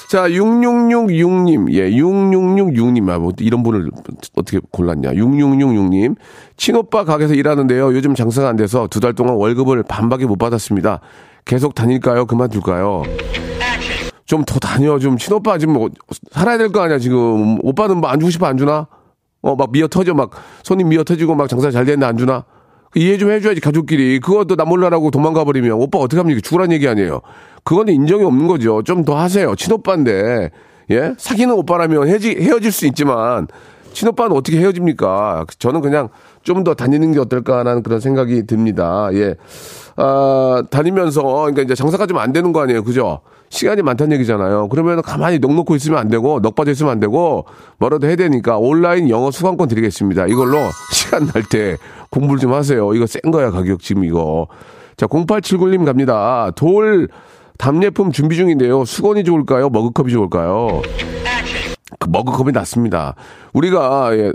자, 0.09 0.29
6666님. 0.29 1.73
예, 1.75 1.91
6666님. 1.91 3.09
아, 3.11 3.19
뭐 3.19 3.33
이런 3.39 3.63
분을 3.63 3.91
어떻게 4.35 4.59
골랐냐. 4.73 5.13
6666님. 5.13 6.17
친오빠 6.57 7.05
가게에서 7.05 7.35
일하는데요. 7.35 7.95
요즘 7.95 8.15
장사가 8.15 8.49
안 8.49 8.57
돼서 8.57 8.89
두 8.89 8.99
달 8.99 9.13
동안 9.13 9.35
월급을 9.37 9.83
반밖에 9.85 10.27
못 10.27 10.37
받았습니다. 10.37 11.01
계속 11.45 11.75
다닐까요? 11.77 12.25
그만둘까요? 12.27 13.03
좀 14.31 14.45
더 14.45 14.59
다녀. 14.61 14.99
좀 15.01 15.19
친오빠 15.19 15.59
지금 15.59 15.75
뭐 15.75 15.91
살아야 16.31 16.57
될 16.57 16.71
거 16.71 16.81
아니야, 16.81 16.99
지금. 17.01 17.59
오빠는 17.63 17.97
뭐 17.99 18.09
안 18.11 18.21
주고 18.21 18.31
싶어 18.31 18.47
안 18.47 18.57
주나? 18.57 18.87
어, 19.43 19.57
막 19.57 19.73
미어 19.73 19.89
터져. 19.89 20.15
막 20.15 20.31
손님 20.63 20.89
미어 20.89 21.03
터지고 21.03 21.35
막 21.35 21.49
장사 21.49 21.71
잘 21.71 21.85
됐는데 21.85 22.07
안 22.07 22.17
주나? 22.17 22.45
이해 22.95 23.19
좀 23.19 23.31
해줘야지, 23.31 23.61
가족끼리. 23.61 24.21
그것도 24.21 24.55
나 24.57 24.65
몰라라고 24.65 25.11
도망가 25.11 25.45
버리면 25.45 25.73
오빠 25.73 25.99
어떻게 25.99 26.19
합니까? 26.19 26.41
죽으란 26.43 26.71
얘기 26.73 26.87
아니에요. 26.89 27.21
그건 27.65 27.89
인정이 27.89 28.23
없는 28.25 28.47
거죠. 28.47 28.83
좀 28.83 29.05
더 29.05 29.17
하세요. 29.19 29.55
친오빠인데. 29.57 30.51
예? 30.91 31.15
사귀는 31.19 31.55
오빠라면 31.55 32.09
헤어지, 32.09 32.37
헤어질 32.41 32.73
수 32.73 32.87
있지만, 32.87 33.47
친오빠는 33.93 34.37
어떻게 34.37 34.59
헤어집니까? 34.59 35.47
저는 35.59 35.81
그냥 35.81 36.09
좀 36.43 36.65
더 36.65 36.75
다니는 36.75 37.13
게 37.13 37.21
어떨까라는 37.21 37.83
그런 37.83 38.01
생각이 38.01 38.47
듭니다. 38.47 39.09
예. 39.13 39.35
아, 39.97 40.63
다니면서, 40.71 41.23
그러니까 41.23 41.63
이제 41.63 41.75
장사가 41.75 42.07
좀 42.07 42.19
안 42.19 42.33
되는 42.33 42.53
거 42.53 42.63
아니에요. 42.63 42.83
그죠? 42.83 43.21
시간이 43.51 43.83
많다는 43.83 44.13
얘기잖아요. 44.15 44.69
그러면 44.69 45.03
가만히 45.03 45.39
넋 45.39 45.55
놓고 45.55 45.75
있으면 45.77 45.99
안 45.99 46.09
되고, 46.09 46.41
넋 46.41 46.55
빠져 46.55 46.71
있으면 46.71 46.93
안 46.93 47.01
되고, 47.01 47.45
뭐라도 47.79 48.07
해야 48.07 48.17
되니까 48.17 48.59
온라인 48.59 49.09
영어 49.11 49.31
수강권 49.31 49.69
드리겠습니다. 49.69 50.27
이걸로 50.29 50.59
시간 50.95 51.27
날 51.27 51.43
때 51.51 51.77
공부를 52.11 52.41
좀 52.41 52.53
하세요. 52.55 52.95
이거 52.95 53.07
센 53.07 53.21
거야, 53.31 53.51
가격 53.51 53.81
지금 53.81 54.05
이거. 54.05 54.47
자, 54.97 55.07
0879님 55.07 55.85
갑니다. 55.85 56.51
돌 56.57 57.09
답례품 57.59 58.13
준비 58.13 58.37
중인데요. 58.37 58.85
수건이 58.85 59.25
좋을까요? 59.25 59.69
머그컵이 59.69 60.13
좋을까요? 60.13 60.83
그 61.99 62.09
머그컵이 62.09 62.53
낫습니다. 62.53 63.15
우리가 63.53 64.17
예, 64.17 64.33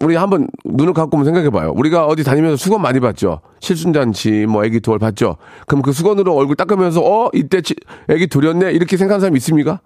우리 0.00 0.16
한번 0.16 0.48
눈을 0.64 0.92
감고 0.92 1.16
한번 1.16 1.24
생각해 1.24 1.50
봐요. 1.50 1.72
우리가 1.76 2.06
어디 2.06 2.24
다니면서 2.24 2.56
수건 2.56 2.82
많이 2.82 3.00
봤죠. 3.00 3.40
실순잔치, 3.60 4.46
뭐 4.46 4.64
애기 4.64 4.80
돌 4.80 4.98
봤죠. 4.98 5.36
그럼 5.66 5.82
그 5.82 5.92
수건으로 5.92 6.34
얼굴 6.34 6.56
닦으면서 6.56 7.00
어 7.02 7.30
이때 7.32 7.60
치- 7.62 7.74
애기 8.08 8.26
돌였네 8.26 8.72
이렇게 8.72 8.96
생각하는 8.96 9.20
사람 9.20 9.36
있습니까? 9.36 9.80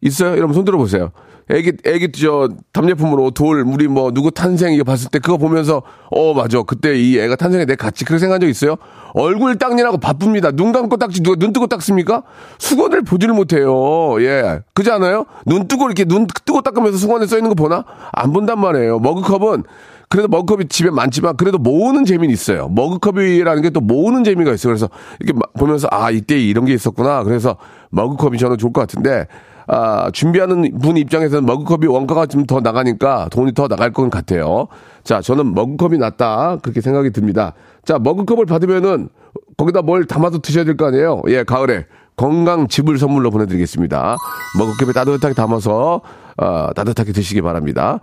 있어요? 0.00 0.32
여러분 0.36 0.54
손 0.54 0.64
들어보세요. 0.64 1.10
애기 1.50 1.72
애기 1.84 2.10
저 2.12 2.48
답례품으로 2.72 3.32
돌 3.32 3.60
우리 3.66 3.86
뭐 3.86 4.12
누구 4.12 4.30
탄생 4.30 4.72
이거 4.72 4.84
봤을 4.84 5.10
때 5.10 5.18
그거 5.18 5.36
보면서 5.36 5.82
어 6.10 6.32
맞아 6.32 6.62
그때 6.62 6.96
이 6.96 7.18
애가 7.18 7.36
탄생에 7.36 7.66
내가 7.66 7.84
같이 7.84 8.04
그렇게 8.04 8.20
생각한 8.20 8.40
적 8.40 8.48
있어요? 8.48 8.76
얼굴 9.12 9.56
닦느라고 9.56 9.98
바쁩니다. 9.98 10.50
눈 10.50 10.72
감고 10.72 10.96
닦지 10.96 11.22
누가 11.22 11.36
눈 11.36 11.52
뜨고 11.52 11.66
닦습니까? 11.66 12.22
수건을 12.58 13.02
보지를 13.02 13.34
못해요. 13.34 14.20
예 14.22 14.60
그지 14.72 14.90
않아요? 14.90 15.26
눈 15.44 15.68
뜨고 15.68 15.86
이렇게 15.86 16.04
눈 16.04 16.26
뜨고 16.46 16.62
닦으면서 16.62 16.96
수건에 16.96 17.26
써 17.26 17.36
있는 17.36 17.50
거 17.50 17.54
보나? 17.54 17.84
안 18.12 18.32
본단 18.32 18.58
말이에요. 18.60 18.98
머그컵은 19.00 19.64
그래도 20.08 20.28
머그컵이 20.28 20.68
집에 20.68 20.90
많지만 20.90 21.36
그래도 21.36 21.58
모으는 21.58 22.04
재미는 22.04 22.32
있어요. 22.32 22.68
머그컵이라는 22.68 23.62
게 23.62 23.70
또 23.70 23.80
모으는 23.80 24.24
재미가 24.24 24.52
있어요. 24.52 24.72
그래서 24.72 24.88
이렇게 25.18 25.38
막 25.38 25.52
보면서 25.54 25.88
아 25.90 26.10
이때 26.10 26.38
이런 26.38 26.64
게 26.64 26.72
있었구나. 26.72 27.24
그래서 27.24 27.56
머그컵이 27.90 28.38
저는 28.38 28.56
좋을 28.56 28.72
것 28.72 28.80
같은데 28.82 29.26
아 29.66 30.10
준비하는 30.12 30.78
분 30.78 30.96
입장에서는 30.96 31.46
머그컵이 31.46 31.86
원가가 31.86 32.26
좀 32.26 32.46
더 32.46 32.60
나가니까 32.60 33.28
돈이 33.30 33.54
더 33.54 33.68
나갈 33.68 33.92
것 33.92 34.08
같아요. 34.10 34.68
자 35.02 35.20
저는 35.22 35.54
머그컵이 35.54 35.98
낫다 35.98 36.58
그렇게 36.62 36.80
생각이 36.80 37.10
듭니다. 37.10 37.54
자 37.84 37.98
머그컵을 37.98 38.44
받으면은 38.46 39.08
거기다 39.56 39.82
뭘 39.82 40.04
담아서 40.06 40.38
드셔야 40.38 40.64
될 40.64 40.76
거 40.76 40.86
아니에요. 40.86 41.22
예 41.28 41.42
가을에 41.44 41.86
건강 42.16 42.68
즙을 42.68 42.98
선물로 42.98 43.30
보내드리겠습니다. 43.30 44.16
머그컵에 44.58 44.92
따뜻하게 44.92 45.34
담아서 45.34 46.00
어, 46.36 46.70
따뜻하게 46.74 47.12
드시기 47.12 47.40
바랍니다. 47.42 48.00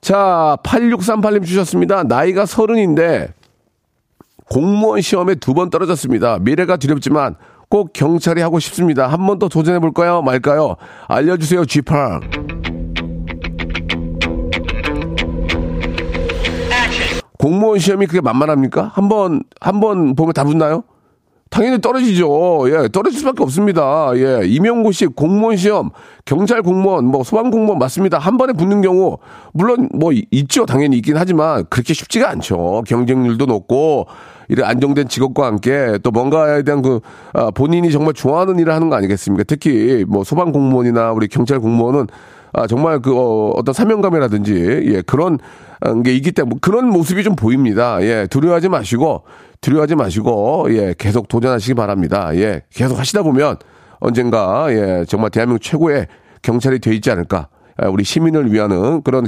자, 0.00 0.56
8638님 0.64 1.46
주셨습니다. 1.46 2.02
나이가 2.02 2.44
서른인데 2.46 3.32
공무원 4.50 5.00
시험에 5.00 5.34
두 5.36 5.54
번 5.54 5.70
떨어졌습니다. 5.70 6.38
미래가 6.40 6.76
두렵지만 6.76 7.36
꼭 7.68 7.92
경찰이 7.92 8.40
하고 8.40 8.58
싶습니다. 8.58 9.06
한 9.06 9.26
번 9.26 9.38
더 9.38 9.48
도전해 9.48 9.78
볼까요? 9.80 10.22
말까요? 10.22 10.76
알려주세요, 11.08 11.64
쥐팡. 11.64 12.20
공무원 17.38 17.78
시험이 17.78 18.06
그게 18.06 18.20
만만합니까? 18.20 18.90
한 18.94 19.08
번, 19.08 19.42
한 19.60 19.80
번 19.80 20.14
보면 20.14 20.32
다 20.32 20.44
붙나요? 20.44 20.84
당연히 21.54 21.80
떨어지죠. 21.80 22.64
예, 22.66 22.88
떨어질 22.88 23.20
수밖에 23.20 23.44
없습니다. 23.44 24.10
예, 24.16 24.40
임용고시, 24.44 25.06
공무원 25.06 25.56
시험, 25.56 25.90
경찰 26.24 26.62
공무원, 26.62 27.04
뭐 27.04 27.22
소방 27.22 27.52
공무원 27.52 27.78
맞습니다. 27.78 28.18
한 28.18 28.36
번에 28.36 28.52
붙는 28.52 28.82
경우 28.82 29.18
물론 29.52 29.88
뭐 29.94 30.10
이- 30.12 30.26
있죠. 30.32 30.66
당연히 30.66 30.96
있긴 30.96 31.16
하지만 31.16 31.64
그렇게 31.70 31.94
쉽지가 31.94 32.28
않죠. 32.30 32.82
경쟁률도 32.88 33.46
높고 33.46 34.06
이런 34.48 34.68
안정된 34.68 35.06
직업과 35.06 35.46
함께 35.46 35.96
또 36.02 36.10
뭔가에 36.10 36.64
대한 36.64 36.82
그 36.82 36.98
아, 37.32 37.52
본인이 37.52 37.92
정말 37.92 38.14
좋아하는 38.14 38.58
일을 38.58 38.74
하는 38.74 38.90
거 38.90 38.96
아니겠습니까? 38.96 39.44
특히 39.46 40.04
뭐 40.08 40.24
소방 40.24 40.50
공무원이나 40.50 41.12
우리 41.12 41.28
경찰 41.28 41.60
공무원은 41.60 42.08
아, 42.54 42.66
정말 42.68 43.00
그, 43.00 43.14
어, 43.16 43.50
어떤 43.56 43.72
사명감이라든지, 43.72 44.82
예, 44.94 45.02
그런 45.02 45.38
어, 45.80 46.02
게 46.02 46.14
있기 46.14 46.32
때문에 46.32 46.56
그런 46.62 46.88
모습이 46.88 47.24
좀 47.24 47.34
보입니다. 47.34 48.00
예, 48.02 48.26
두려워하지 48.30 48.68
마시고, 48.68 49.24
두려워하지 49.60 49.96
마시고, 49.96 50.66
예, 50.70 50.94
계속 50.96 51.28
도전하시기 51.28 51.74
바랍니다. 51.74 52.30
예, 52.36 52.62
계속 52.72 52.98
하시다 52.98 53.22
보면 53.22 53.56
언젠가, 53.98 54.66
예, 54.70 55.04
정말 55.08 55.30
대한민국 55.30 55.62
최고의 55.62 56.06
경찰이 56.42 56.78
돼 56.78 56.94
있지 56.94 57.10
않을까. 57.10 57.48
아, 57.76 57.88
우리 57.88 58.04
시민을 58.04 58.52
위하는 58.52 59.02
그런 59.02 59.26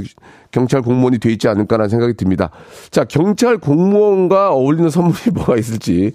경찰 0.51 0.81
공무원이 0.81 1.19
돼 1.19 1.29
있지 1.33 1.49
않을까라는 1.49 1.89
생각이 1.89 2.13
듭니다. 2.13 2.49
자, 2.91 3.03
경찰 3.03 3.57
공무원과 3.57 4.51
어울리는 4.51 4.89
선물이 4.89 5.31
뭐가 5.35 5.57
있을지 5.57 6.13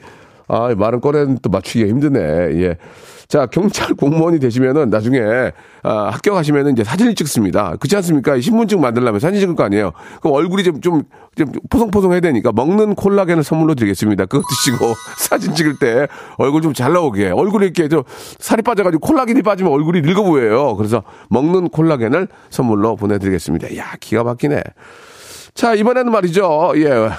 아, 0.52 0.75
말은 0.76 1.00
꺼내는 1.00 1.38
또 1.40 1.49
맞추기가 1.49 1.88
힘드네. 1.88 2.21
예. 2.61 2.76
자, 3.26 3.47
경찰 3.47 3.94
공무원이 3.94 4.38
되시면은 4.38 4.90
나중에, 4.90 5.18
아, 5.82 6.11
합격하시면은 6.11 6.73
이제 6.73 6.85
사진을 6.85 7.14
찍습니다. 7.14 7.76
그렇지 7.80 7.97
않습니까? 7.97 8.38
신분증 8.38 8.78
만들려면 8.82 9.18
사진 9.18 9.40
찍을 9.40 9.54
거 9.54 9.64
아니에요? 9.64 9.92
그 10.21 10.28
얼굴이 10.28 10.62
좀, 10.62 10.82
좀, 10.82 11.04
좀 11.37 11.50
포송포송해야 11.71 12.21
되니까 12.21 12.52
먹는 12.52 12.94
콜라겐을 12.97 13.42
선물로 13.42 13.75
드리겠습니다. 13.76 14.26
그거 14.26 14.44
드시고 14.47 14.92
사진 15.16 15.54
찍을 15.54 15.78
때 15.78 16.06
얼굴 16.37 16.61
좀 16.61 16.75
잘 16.75 16.92
나오게. 16.92 17.30
얼굴이 17.30 17.64
이렇게 17.64 17.88
좀 17.88 18.02
살이 18.38 18.61
빠져가지고 18.61 19.00
콜라겐이 19.00 19.40
빠지면 19.40 19.73
얼굴이 19.73 20.02
늙어 20.02 20.23
보여요. 20.23 20.76
그래서 20.76 21.02
먹는 21.30 21.71
콜라겐을 21.71 22.28
선물로 22.50 22.97
보내드리겠습니다. 22.97 23.75
야, 23.78 23.94
기가 24.00 24.23
막히네. 24.25 24.62
자, 25.54 25.75
이번에는 25.75 26.12
말이죠. 26.12 26.73
예. 26.76 27.11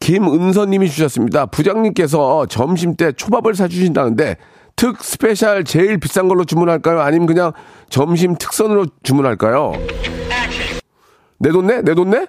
김은서님이 0.00 0.88
주셨습니다. 0.90 1.46
부장님께서 1.46 2.46
점심 2.46 2.96
때 2.96 3.12
초밥을 3.12 3.54
사주신다는데 3.54 4.36
특 4.74 5.02
스페셜 5.02 5.64
제일 5.64 5.98
비싼 5.98 6.28
걸로 6.28 6.44
주문할까요? 6.44 7.00
아니면 7.00 7.26
그냥 7.26 7.52
점심 7.88 8.36
특선으로 8.36 8.86
주문할까요? 9.02 9.72
내 11.38 11.50
돈 11.50 11.66
내? 11.66 11.82
내 11.82 11.94
돈 11.94 12.10
내? 12.10 12.26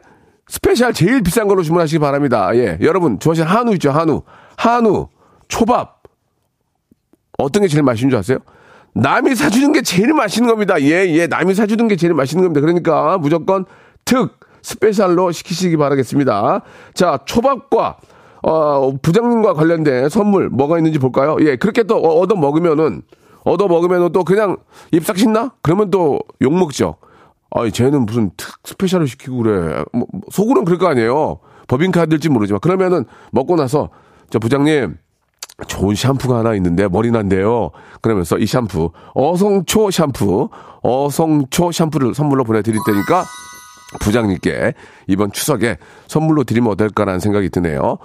스페셜 0.48 0.94
제일 0.94 1.22
비싼 1.24 1.48
걸로 1.48 1.62
주문하시기 1.62 2.00
바랍니다. 2.00 2.56
예. 2.56 2.78
여러분, 2.82 3.20
좋아하시는 3.20 3.48
한우 3.50 3.74
있죠? 3.74 3.92
한우. 3.92 4.22
한우, 4.56 5.10
초밥. 5.50 6.04
어떤 7.38 7.64
게 7.64 7.68
제일 7.68 7.84
맛있는 7.84 8.10
줄 8.12 8.20
아세요? 8.20 8.40
남이 8.94 9.36
사주는 9.36 9.74
게 9.74 9.82
제일 9.82 10.14
맛있는 10.14 10.50
겁니다. 10.50 10.82
예, 10.82 11.06
예. 11.10 11.28
남이 11.28 11.54
사주는 11.54 11.86
게 11.90 11.98
제일 11.98 12.14
맛있는 12.14 12.44
겁니다. 12.44 12.62
그러니까 12.62 13.18
무조건 13.18 13.66
특, 14.06 14.40
스페셜로 14.68 15.32
시키시기 15.32 15.78
바라겠습니다. 15.78 16.62
자, 16.94 17.20
초밥과 17.26 17.98
어, 18.44 18.92
부장님과 19.02 19.54
관련된 19.54 20.10
선물 20.10 20.50
뭐가 20.50 20.78
있는지 20.78 21.00
볼까요? 21.00 21.38
예, 21.40 21.56
그렇게 21.56 21.84
또 21.84 21.96
얻어 21.98 22.36
먹으면은 22.36 23.02
얻어 23.46 23.68
먹으면은 23.70 24.12
또 24.12 24.26
그냥 24.26 24.58
입싹 24.92 25.18
신나? 25.18 25.54
그러면 25.62 25.90
또 25.90 26.20
욕 26.42 26.54
먹죠. 26.54 26.96
아니, 27.52 27.72
쟤는 27.72 28.06
무슨 28.06 28.32
특 28.36 28.56
스페셜을 28.66 29.08
시키고 29.08 29.38
그래. 29.38 29.84
뭐, 29.94 30.06
속으로는 30.32 30.66
그럴 30.66 30.78
거 30.78 30.88
아니에요. 30.88 31.40
법인카야 31.70 32.06
될지 32.08 32.28
모르지만 32.28 32.60
그러면은 32.60 33.06
먹고 33.32 33.56
나서 33.56 33.90
저 34.30 34.38
부장님 34.38 34.98
좋은 35.68 35.96
샴푸가 35.96 36.40
하나 36.40 36.54
있는데 36.56 36.88
머리 36.90 37.10
난데요. 37.10 37.72
그러면서 38.02 38.38
이 38.38 38.46
샴푸 38.46 38.92
어성초 39.14 39.92
샴푸 39.92 40.50
어성초 40.82 41.72
샴푸를 41.72 42.14
선물로 42.14 42.44
보내드릴 42.44 42.78
테니까 42.86 43.24
부장님께 44.00 44.74
이번 45.08 45.32
추석에 45.32 45.78
선물로 46.08 46.44
드리면 46.44 46.72
어떨까라는 46.72 47.20
생각이 47.20 47.50
드네요. 47.50 47.98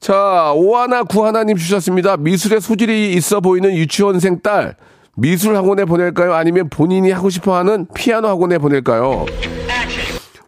자, 0.00 0.52
오하나 0.54 1.02
구하나님 1.02 1.56
주셨습니다. 1.56 2.16
미술에 2.18 2.60
소질이 2.60 3.12
있어 3.14 3.40
보이는 3.40 3.74
유치원생 3.74 4.40
딸, 4.42 4.76
미술 5.16 5.56
학원에 5.56 5.84
보낼까요? 5.84 6.34
아니면 6.34 6.68
본인이 6.68 7.10
하고 7.10 7.30
싶어 7.30 7.56
하는 7.56 7.86
피아노 7.94 8.28
학원에 8.28 8.58
보낼까요? 8.58 9.24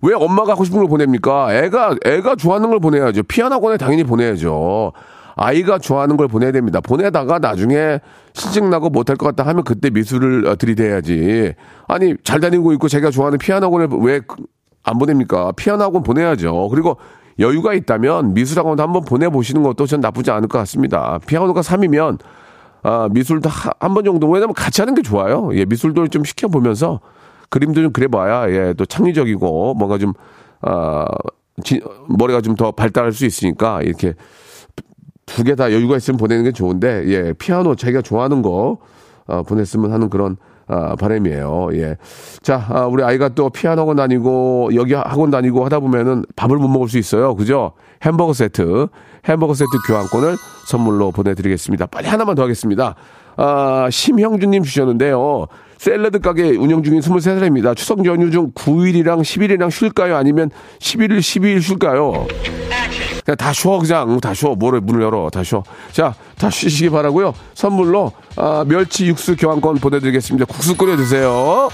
왜 0.03 0.15
엄마가 0.15 0.53
하고 0.53 0.65
싶은 0.65 0.79
걸 0.79 0.89
보냅니까? 0.89 1.55
애가, 1.55 1.97
애가 2.05 2.37
좋아하는 2.37 2.69
걸 2.69 2.81
보내야죠. 2.81 3.23
피아노 3.23 3.55
학원에 3.55 3.77
당연히 3.79 4.05
보내야죠. 4.05 4.93
아이가 5.37 5.79
좋아하는 5.79 6.17
걸 6.17 6.29
보내야 6.29 6.51
됩니다. 6.53 6.81
보내다가 6.81 7.39
나중에 7.39 8.01
실증 8.33 8.71
나고 8.71 8.89
못할 8.89 9.17
것 9.17 9.27
같다 9.27 9.49
하면 9.49 9.65
그때 9.65 9.91
미술을 9.91 10.47
어, 10.47 10.57
들이대야지. 10.57 11.55
아니, 11.89 12.15
잘 12.25 12.41
다니고 12.41 12.73
있고 12.75 12.89
제가 12.89 13.11
좋아하는 13.11 13.39
피아노 13.39 13.67
학원을 13.67 13.89
왜 14.01 14.21
안 14.87 14.99
보냅니까? 14.99 15.53
피아노 15.53 15.83
학원 15.85 16.03
보내야죠. 16.03 16.69
그리고 16.71 16.97
여유가 17.39 17.75
있다면 17.75 18.33
미술 18.35 18.59
학원도 18.59 18.83
한번 18.83 19.05
보내보시는 19.05 19.63
것도 19.63 19.87
전 19.87 20.01
나쁘지 20.01 20.31
않을 20.31 20.49
것 20.49 20.59
같습니다. 20.59 21.19
피아노가 21.27 21.61
3이면 21.61 22.19
아, 22.83 23.09
미술도 23.11 23.51
한 23.81 23.95
번 23.95 24.05
정도, 24.05 24.31
왜냐면 24.31 24.55
같이 24.55 24.81
하는 24.81 24.95
게 24.95 25.03
좋아요. 25.03 25.51
예, 25.55 25.65
미술도 25.65 26.07
좀 26.09 26.23
시켜보면서 26.25 27.01
그림도 27.51 27.83
좀 27.83 27.93
그려봐야, 27.93 28.49
예, 28.51 28.75
또 28.75 28.87
창의적이고 28.87 29.75
뭔가 29.75 29.99
좀, 29.99 30.13
아, 30.63 31.05
지, 31.65 31.81
머리가 32.09 32.41
좀 32.43 32.55
더 32.55 32.71
발달할 32.73 33.13
수 33.13 33.27
있으니까 33.27 33.83
이렇게 33.83 34.15
두 35.27 35.43
개 35.43 35.57
다 35.57 35.73
여유가 35.73 35.97
있으면 35.97 36.17
보내는 36.19 36.45
게 36.45 36.53
좋은데, 36.53 37.05
예, 37.09 37.33
피아노 37.33 37.75
자기가 37.75 38.03
좋아하는 38.03 38.43
거, 38.43 38.79
어, 39.27 39.43
보냈으면 39.43 39.93
하는 39.93 40.09
그런, 40.09 40.37
아, 40.69 40.97
바람이에요. 40.97 41.69
예. 41.75 41.97
자, 42.43 42.67
아, 42.69 42.87
우리 42.87 43.03
아이가 43.05 43.29
또 43.29 43.51
피아노 43.51 43.83
학원 43.83 43.97
다니고, 43.97 44.71
여기 44.75 44.95
학원 44.95 45.31
다니고 45.31 45.65
하다 45.65 45.81
보면은 45.81 46.25
밥을 46.35 46.57
못 46.57 46.69
먹을 46.69 46.89
수 46.89 46.99
있어요. 46.99 47.37
그죠? 47.37 47.73
햄버거 48.03 48.33
세트, 48.33 48.89
햄버거 49.27 49.55
세트 49.55 49.71
교환권을 49.87 50.37
선물로 50.69 51.13
보내드리겠습니다. 51.13 51.87
빨리 51.87 52.09
하나만 52.09 52.35
더 52.35 52.43
하겠습니다. 52.43 52.95
아, 53.37 53.89
심형준님 53.91 54.63
주셨는데요. 54.65 55.47
샐러드 55.79 56.21
가게 56.21 56.51
운영 56.57 56.83
중인 56.83 57.01
23살입니다. 57.01 57.77
추석 57.77 58.05
연휴 58.07 58.31
중 58.31 58.51
9일이랑 58.53 59.21
10일이랑 59.21 59.71
쉴까요? 59.71 60.17
아니면 60.17 60.51
11일, 60.81 61.19
12일 61.19 61.61
쉴까요? 61.61 62.27
그냥 63.27 63.37
다 63.37 63.53
쉬어, 63.53 63.79
그냥. 63.81 64.21
다 64.21 64.33
쉬어. 64.33 64.55
뭐를 64.55 64.81
문을 64.81 65.03
열어. 65.03 65.29
다 65.31 65.43
쉬어. 65.43 65.65
자, 65.91 66.15
다 66.39 66.49
쉬시기 66.49 66.91
바라고요 66.91 67.35
선물로, 67.55 68.13
아, 68.37 68.65
멸치 68.67 69.07
육수 69.07 69.35
교환권 69.35 69.79
보내드리겠습니다. 69.79 70.47
국수 70.47 70.77
끓여 70.77 70.97
드세요. 70.97 71.69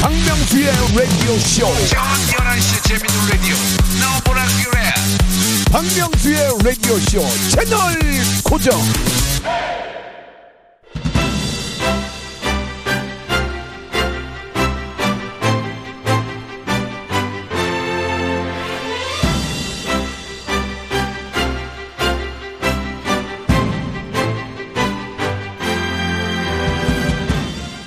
박명수의 0.00 0.66
라디오 0.94 1.38
쇼. 1.38 1.66
저녁 1.88 2.04
11시 2.28 2.84
재밌는 2.84 3.28
라디오 3.30 3.56
너보라 4.00 4.44
그래 4.62 4.94
박명수의 5.72 6.36
라디오 6.62 6.98
쇼 7.00 7.26
채널 7.50 7.98
고정. 8.44 8.80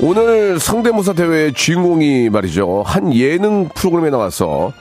오늘 0.07 0.59
성대모사 0.59 1.13
대회의 1.13 1.51
주인공이 1.51 2.29
말이죠. 2.29 2.83
한 2.85 3.11
예능 3.15 3.69
프로그램에 3.69 4.11
나와서 4.11 4.71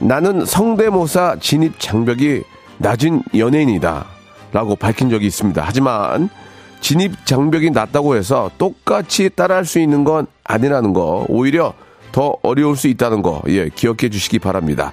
나는 0.00 0.44
성대모사 0.44 1.36
진입 1.40 1.78
장벽이 1.78 2.42
낮은 2.78 3.22
연예인이다. 3.36 4.04
라고 4.52 4.74
밝힌 4.74 5.10
적이 5.10 5.28
있습니다. 5.28 5.62
하지만 5.64 6.28
진입 6.80 7.24
장벽이 7.24 7.70
낮다고 7.70 8.16
해서 8.16 8.50
똑같이 8.58 9.30
따라할 9.30 9.64
수 9.64 9.78
있는 9.78 10.02
건 10.02 10.26
아니라는 10.42 10.92
거. 10.92 11.24
오히려 11.28 11.72
더 12.10 12.34
어려울 12.42 12.76
수 12.76 12.88
있다는 12.88 13.22
거. 13.22 13.42
예, 13.46 13.68
기억해 13.68 14.08
주시기 14.10 14.40
바랍니다. 14.40 14.92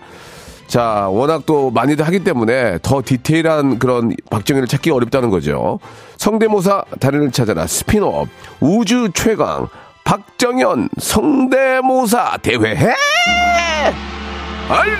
자, 0.72 1.10
워낙 1.12 1.44
또 1.46 1.70
많이들 1.70 2.08
하기 2.08 2.24
때문에 2.24 2.80
더 2.82 3.02
디테일한 3.04 3.78
그런 3.78 4.16
박정희를 4.30 4.70
찾기 4.70 4.90
어렵다는 4.90 5.30
거죠. 5.30 5.82
성대모사 6.16 6.86
달인을 6.98 7.32
찾아라. 7.32 7.68
스피노업. 7.68 8.30
우주 8.62 9.10
최강. 9.14 9.68
박정현 10.06 10.88
성대모사 10.98 12.38
대회. 12.42 12.78
알 14.70 14.98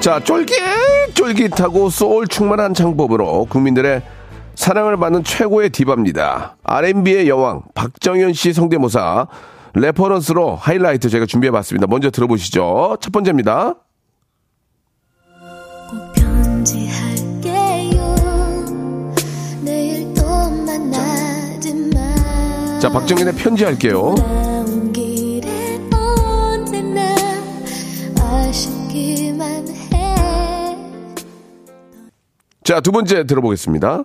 자, 0.00 0.18
쫄깃쫄깃하고 0.20 1.90
소울 1.90 2.26
충만한 2.26 2.72
창법으로 2.72 3.44
국민들의 3.50 4.00
사랑을 4.54 4.96
받는 4.96 5.24
최고의 5.24 5.68
디바입니다. 5.68 6.56
R&B의 6.62 7.28
여왕 7.28 7.64
박정현 7.74 8.32
씨 8.32 8.54
성대모사 8.54 9.26
reference로 9.74 10.54
하이라이트 10.54 11.08
제가 11.08 11.26
준비해봤습니다. 11.26 11.86
먼저 11.86 12.10
들어보시죠. 12.10 12.98
첫 13.00 13.12
번째입니다. 13.12 13.74
자, 22.80 22.90
박정현의 22.90 23.34
편지할게요. 23.34 24.14
자, 32.62 32.80
두 32.80 32.92
번째 32.92 33.24
들어보겠습니다. 33.26 34.04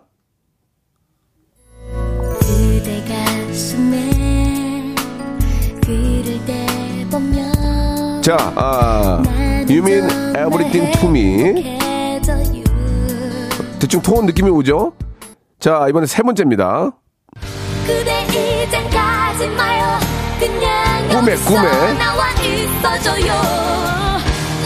자, 8.30 8.38
아, 8.56 9.24
You 9.68 9.80
mean 9.80 10.08
everything 10.38 10.92
to 11.00 11.10
me. 11.10 11.80
대충 13.80 14.04
톤 14.04 14.28
느낌이 14.28 14.52
오죠? 14.52 14.94
자, 15.60 15.88
이번에 15.90 16.06
세 16.06 16.22
번째입니다. 16.22 16.92
나와 21.98 22.30
있어줘요 22.34 23.34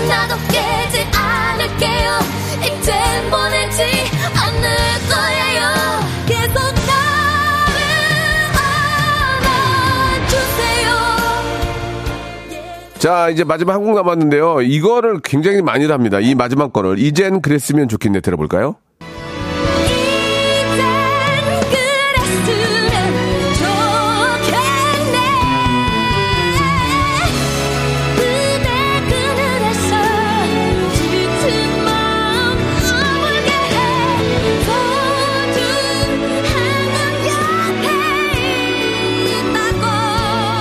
나도 0.10 0.36
깨지 0.52 1.08
않을게요 1.16 2.20
이젠 2.66 3.30
보내지 3.32 3.93
자, 13.04 13.28
이제 13.30 13.44
마지막 13.44 13.74
한 13.74 13.84
곡 13.84 13.96
남았는데요. 13.96 14.62
이거를 14.62 15.20
굉장히 15.22 15.62
많이 15.62 15.86
합니다. 15.88 16.22
이 16.22 16.36
마지막 16.36 16.72
거를. 16.72 17.00
이젠 17.00 17.42
그랬으면 17.42 17.90
좋겠네. 17.90 18.22
들어볼까요? 18.22 18.78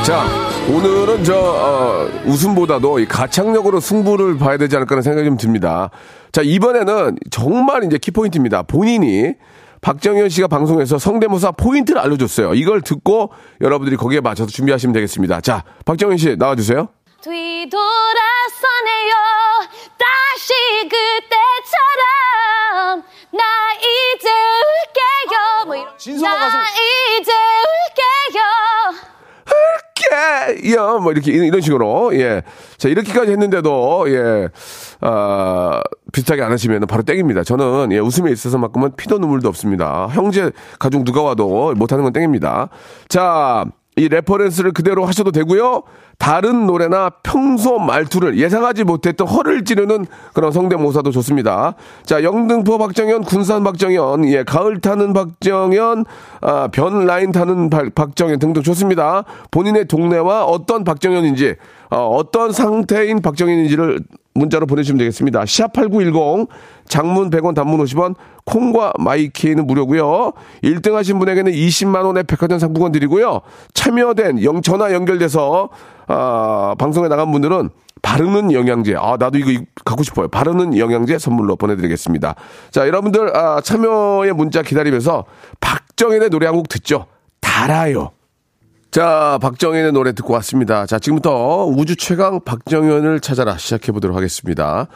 자, 0.05 0.52
오늘은 0.69 1.25
저, 1.25 1.35
어, 1.37 2.09
웃음보다도 2.25 2.99
이 3.01 3.07
가창력으로 3.07 3.81
승부를 3.81 4.39
봐야 4.39 4.57
되지 4.57 4.77
않을까 4.77 4.93
하는 4.93 5.03
생각이 5.03 5.27
좀 5.29 5.37
듭니다. 5.37 5.91
자, 6.31 6.41
이번에는 6.43 7.19
정말 7.31 7.85
이제 7.85 7.99
키포인트입니다. 7.99 8.63
본인이 8.63 9.35
박정현 9.81 10.29
씨가 10.29 10.47
방송에서 10.47 10.99
성대모사 10.99 11.53
포인트를 11.53 12.01
알려줬어요. 12.01 12.55
이걸 12.55 12.81
듣고 12.81 13.33
여러분들이 13.61 13.97
거기에 13.97 14.21
맞춰서 14.21 14.51
준비하시면 14.51 14.93
되겠습니다. 14.95 15.41
자, 15.41 15.65
박정현 15.85 16.17
씨 16.19 16.37
나와주세요. 16.39 16.89
뒤돌아서네요 17.21 17.73
다시 19.99 20.53
그때처럼 20.89 21.43
나 23.33 23.43
이제 23.79 24.29
울게요 24.29 25.65
뭐 25.67 25.77
이런 25.77 25.99
진성아 25.99 26.35
나 26.35 26.41
가수. 26.41 26.57
이제 27.21 27.31
울게요 27.33 27.82
깨요 30.13 30.99
뭐 31.01 31.13
이렇게 31.13 31.33
이런 31.33 31.61
식으로 31.61 32.15
예. 32.15 32.43
자, 32.77 32.89
이렇게까지 32.89 33.31
했는데도 33.33 34.05
예. 34.09 34.49
아, 35.01 35.83
비슷하게 36.13 36.43
안 36.43 36.53
하시면 36.53 36.87
바로 36.87 37.03
땡입니다. 37.03 37.45
저는 37.45 37.93
예, 37.93 37.99
웃음에 37.99 38.31
있어서만큼은 38.31 38.97
피도 38.97 39.19
눈물도 39.19 39.49
없습니다. 39.49 40.09
형제 40.13 40.51
가족 40.79 41.05
누가 41.05 41.23
와도 41.23 41.75
못하는 41.75 42.05
건 42.05 42.13
땡입니다. 42.13 42.69
자, 43.09 43.65
이 43.97 44.09
reference를 44.09 44.73
그대로 44.73 45.05
하셔도 45.05 45.33
되고요. 45.33 45.83
다른 46.23 46.69
노래나 46.69 47.11
평소 47.25 47.81
말투를 47.81 48.39
예상하지 48.39 48.85
못했던 48.85 49.27
허를 49.27 49.65
찌르는 49.65 50.07
그런 50.35 50.53
성대모사도 50.53 51.11
좋습니다. 51.11 51.75
자, 52.05 52.23
영등포 52.23 52.79
박정현, 52.79 53.23
군산 53.25 53.65
박정현, 53.65 54.27
예, 54.29 54.45
가을 54.45 54.81
타는 54.81 55.15
박정현, 55.15 56.05
아, 56.41 56.69
변 56.71 57.07
라인 57.07 57.33
타는 57.33 57.71
박- 57.71 57.93
박정현 57.97 58.39
등등 58.39 58.63
좋습니다. 58.63 59.25
본인의 59.51 59.89
동네와 59.89 60.45
어떤 60.45 60.85
박정현인지, 60.85 61.57
어, 61.91 61.97
어떤 62.17 62.53
상태인 62.53 63.21
박정현인지를 63.21 63.99
문자로 64.35 64.67
보내주시면 64.67 64.99
되겠습니다. 64.99 65.43
샵8910 65.43 66.49
장문 66.89 67.31
100원 67.31 67.55
단문 67.55 67.83
50원 67.85 68.15
콩과 68.45 68.95
my 68.99 69.18
K는 69.18 69.67
무료고요. 69.67 70.33
1등 70.65 70.93
하신 70.95 71.19
분에게는 71.19 71.53
20만 71.53 72.05
원의 72.05 72.25
백화점 72.25 72.59
상품권 72.59 72.93
드리고요. 72.93 73.41
참여된 73.75 74.43
영 74.43 74.63
전화 74.63 74.93
연결돼서 74.93 75.69
아, 76.09 76.75
방송에 76.79 77.09
나간 77.09 77.31
분들은 77.31 77.71
바르는 78.03 78.53
영양제. 78.53 78.97
아, 78.99 79.17
나도 79.19 79.39
이거 79.39 79.63
갖고 79.85 80.03
싶어요. 80.03 80.27
바르는 80.29 80.77
영양제 80.77 81.19
선물로 81.19 81.55
보내드리겠습니다. 81.57 82.35
자, 82.71 82.87
여러분들 82.89 83.37
아, 83.37 83.61
참여의 83.61 84.33
문자 84.33 84.63
기다리면서 84.63 85.25
박정현의 85.61 86.31
노래 86.31 86.47
한 86.47 86.57
곡 86.57 86.69
듣죠. 86.69 87.07
달아요. 87.41 88.11
자, 88.93 89.39
박정현의 89.41 89.93
노래 89.93 90.13
듣고 90.13 90.35
왔습니다. 90.35 90.85
자, 90.85 90.99
지금부터 90.99 91.65
우주 91.65 91.97
최강 91.97 92.41
박정현을 92.41 93.21
찾아라 93.21 93.57
시작해 93.57 93.91
보도록 93.91 94.15
하겠습니다. 94.15 94.87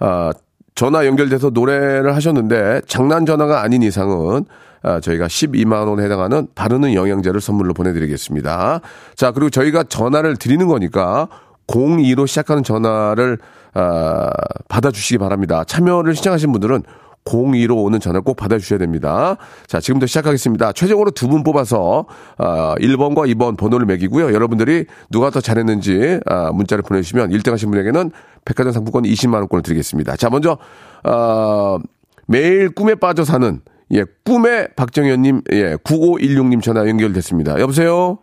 아, 0.00 0.32
전화 0.74 1.06
연결돼서 1.06 1.50
노래를 1.50 2.16
하셨는데 2.16 2.80
장난 2.88 3.24
전화가 3.24 3.62
아닌 3.62 3.82
이상은 3.82 4.44
아, 4.82 4.98
저희가 4.98 5.28
12만 5.28 5.86
원에 5.86 6.02
해당하는 6.02 6.48
바르는 6.56 6.94
영양제를 6.94 7.40
선물로 7.40 7.74
보내드리겠습니다. 7.74 8.80
자, 9.14 9.30
그리고 9.30 9.50
저희가 9.50 9.84
전화를 9.84 10.36
드리는 10.36 10.66
거니까 10.66 11.28
02로 11.68 12.26
시작하는 12.26 12.64
전화를 12.64 13.38
아, 13.74 14.30
받아주시기 14.68 15.18
바랍니다. 15.18 15.62
참여를 15.62 16.16
신청하신 16.16 16.50
분들은 16.50 16.82
02로 17.24 17.82
오는 17.82 18.00
전화 18.00 18.20
꼭 18.20 18.36
받아주셔야 18.36 18.78
됩니다. 18.78 19.36
자, 19.66 19.80
지금부터 19.80 20.06
시작하겠습니다. 20.06 20.72
최종으로 20.72 21.10
두 21.10 21.28
분 21.28 21.42
뽑아서, 21.42 22.06
아, 22.38 22.74
1번과 22.78 23.26
2번 23.34 23.56
번호를 23.56 23.86
매기고요. 23.86 24.32
여러분들이 24.34 24.84
누가 25.10 25.30
더 25.30 25.40
잘했는지, 25.40 26.20
아, 26.26 26.50
문자를 26.52 26.82
보내주시면 26.82 27.30
1등 27.30 27.50
하신 27.52 27.70
분에게는 27.70 28.10
백화점 28.44 28.72
상품권 28.72 29.04
20만원권을 29.04 29.64
드리겠습니다. 29.64 30.16
자, 30.16 30.28
먼저, 30.30 30.58
아, 31.02 31.78
매일 32.26 32.68
꿈에 32.74 32.94
빠져 32.94 33.24
사는, 33.24 33.60
예, 33.92 34.04
꿈의 34.24 34.68
박정현님, 34.76 35.42
예, 35.52 35.76
9516님 35.76 36.62
전화 36.62 36.86
연결됐습니다. 36.88 37.58
여보세요? 37.60 38.18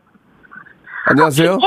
안녕하세요? 1.07 1.57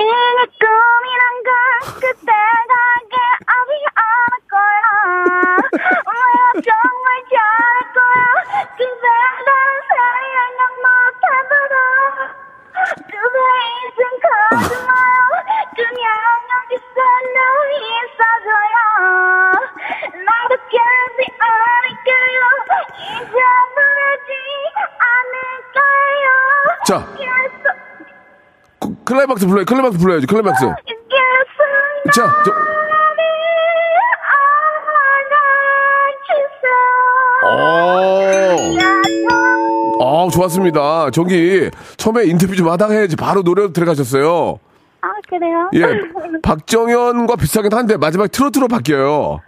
자. 26.87 26.99
계속 27.17 27.65
그- 28.79 29.05
클라이막스 29.05 29.47
불러요. 29.47 29.65
클라이막스 29.65 29.99
불러야지. 29.99 30.27
클라이막스. 30.27 30.65
자, 32.13 32.29
저, 32.45 32.53
어, 39.99 40.27
아, 40.27 40.29
좋았습니다. 40.31 41.11
저기, 41.13 41.71
처음에 41.97 42.25
인터뷰 42.25 42.55
좀 42.57 42.69
하다가 42.69 42.93
해야지. 42.95 43.17
바로 43.17 43.43
노래로 43.43 43.73
들어가셨어요. 43.73 44.59
아 45.01 45.09
그래요? 45.29 45.71
예. 45.75 45.87
박정현과 46.43 47.37
비슷하긴 47.37 47.73
한데, 47.73 47.97
마지막에 47.97 48.29
트로트로 48.29 48.69
바뀌어요. 48.69 49.41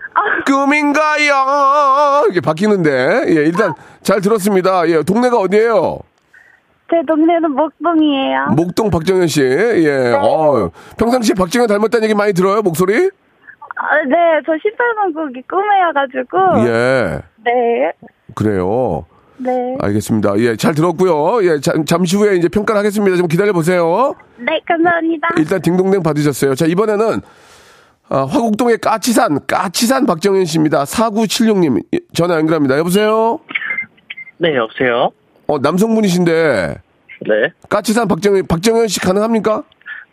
꿈인가요? 0.46 2.26
이게 2.30 2.40
바뀌는데, 2.40 3.24
예, 3.28 3.32
일단 3.32 3.74
잘 4.02 4.20
들었습니다. 4.20 4.88
예, 4.88 5.02
동네가 5.02 5.36
어디예요 5.38 5.98
제 6.88 6.96
동네는 7.06 7.50
목동이에요. 7.50 8.46
목동 8.56 8.90
박정현 8.90 9.26
씨. 9.26 9.42
예, 9.42 10.14
어, 10.16 10.70
평상시에 10.96 11.34
박정현 11.34 11.66
닮았다는 11.68 12.04
얘기 12.04 12.14
많이 12.14 12.32
들어요, 12.32 12.62
목소리? 12.62 13.10
아, 13.76 14.02
네, 14.08 14.16
저 14.46 14.52
18번국이 14.52 15.42
꿈이어가지고. 15.48 16.68
예. 16.68 17.20
네, 17.44 17.92
그래요. 18.34 19.04
네. 19.38 19.76
알겠습니다. 19.80 20.38
예, 20.38 20.56
잘 20.56 20.74
들었고요. 20.74 21.44
예, 21.46 21.60
잠, 21.60 21.84
잠시 21.84 22.16
후에 22.16 22.36
이제 22.36 22.48
평가를 22.48 22.78
하겠습니다. 22.78 23.16
좀 23.16 23.28
기다려 23.28 23.52
보세요. 23.52 24.14
네, 24.38 24.58
감사합니다. 24.66 25.28
일단 25.36 25.60
딩동댕 25.60 26.02
받으셨어요. 26.02 26.54
자, 26.54 26.64
이번에는 26.66 27.20
아, 28.08 28.24
화곡동의 28.24 28.78
까치산, 28.78 29.46
까치산 29.46 30.06
박정현 30.06 30.44
씨입니다. 30.44 30.84
4976님 30.84 31.82
전화 32.14 32.36
연결합니다. 32.36 32.78
여보세요? 32.78 33.40
네, 34.38 34.54
여보세요? 34.56 35.10
어, 35.48 35.58
남성분이신데 35.58 36.76
네. 37.22 37.52
까치산 37.68 38.08
박정현 38.08 38.46
박정현 38.46 38.88
씨 38.88 39.00
가능합니까? 39.00 39.64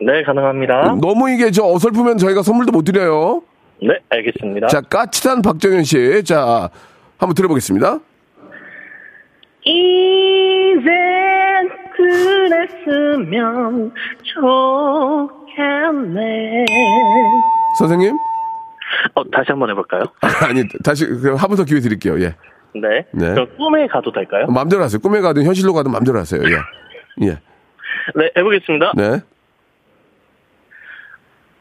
네, 0.01 0.23
가능합니다. 0.23 0.97
너무 1.01 1.29
이게 1.29 1.51
저 1.51 1.63
어설프면 1.65 2.17
저희가 2.17 2.41
선물도 2.41 2.71
못 2.71 2.83
드려요. 2.83 3.41
네, 3.81 3.99
알겠습니다. 4.09 4.67
자, 4.67 4.81
까치산 4.81 5.41
박정현 5.41 5.83
씨. 5.83 6.23
자, 6.23 6.69
한번 7.17 7.33
들어보겠습니다. 7.35 7.99
이젠 9.65 10.83
그랬으면 11.95 13.93
좋겠네. 15.43 16.65
선생님? 17.79 18.15
어, 19.15 19.23
다시 19.31 19.47
한번 19.51 19.69
해볼까요? 19.71 20.03
아니, 20.47 20.63
다시, 20.83 21.05
한 21.05 21.47
번 21.49 21.55
더 21.57 21.63
기회 21.65 21.79
드릴게요. 21.79 22.19
예. 22.21 22.35
네. 22.75 23.05
네. 23.11 23.33
저 23.35 23.45
꿈에 23.57 23.87
가도 23.87 24.11
될까요? 24.11 24.47
마음대로 24.47 24.83
하세요. 24.83 24.99
꿈에 24.99 25.21
가든 25.21 25.43
현실로 25.45 25.73
가든 25.73 25.91
마음대로 25.91 26.19
하세요. 26.19 26.41
예. 26.43 26.55
예. 27.27 27.39
네, 28.15 28.31
해보겠습니다. 28.37 28.93
네. 28.97 29.21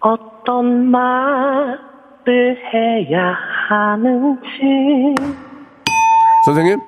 어떤 0.01 0.87
말 0.90 1.79
을 2.28 2.56
해야 2.72 3.35
하는지. 3.68 5.14
선생님? 6.46 6.80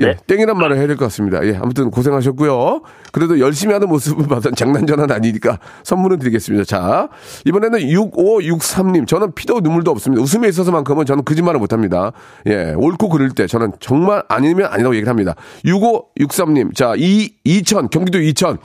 예, 0.00 0.06
네. 0.06 0.16
땡이란 0.26 0.58
말을 0.58 0.76
해야 0.76 0.88
될 0.88 0.96
것 0.96 1.04
같습니다. 1.04 1.44
예, 1.46 1.56
아무튼 1.56 1.90
고생하셨고요. 1.90 2.80
그래도 3.12 3.38
열심히 3.38 3.72
하는 3.74 3.88
모습을 3.88 4.26
봐선 4.26 4.52
장난 4.56 4.86
전환 4.88 5.10
아니니까 5.12 5.58
선물은 5.84 6.18
드리겠습니다. 6.18 6.64
자, 6.64 7.08
이번에는 7.44 7.78
6563님. 7.78 9.06
저는 9.06 9.32
피도 9.34 9.60
눈물도 9.60 9.92
없습니다. 9.92 10.20
웃음에 10.20 10.48
있어서만큼은 10.48 11.06
저는 11.06 11.24
거짓말을 11.24 11.60
못 11.60 11.72
합니다. 11.72 12.10
예, 12.46 12.72
옳고 12.76 13.08
그를 13.10 13.30
때 13.30 13.46
저는 13.46 13.72
정말 13.78 14.24
아니면 14.28 14.66
아니라고 14.72 14.94
얘기를 14.96 15.08
합니다. 15.08 15.34
6563님. 15.64 16.74
자, 16.74 16.94
이, 16.96 17.32
2000, 17.44 17.88
경기도 17.90 18.18
2000. 18.18 18.58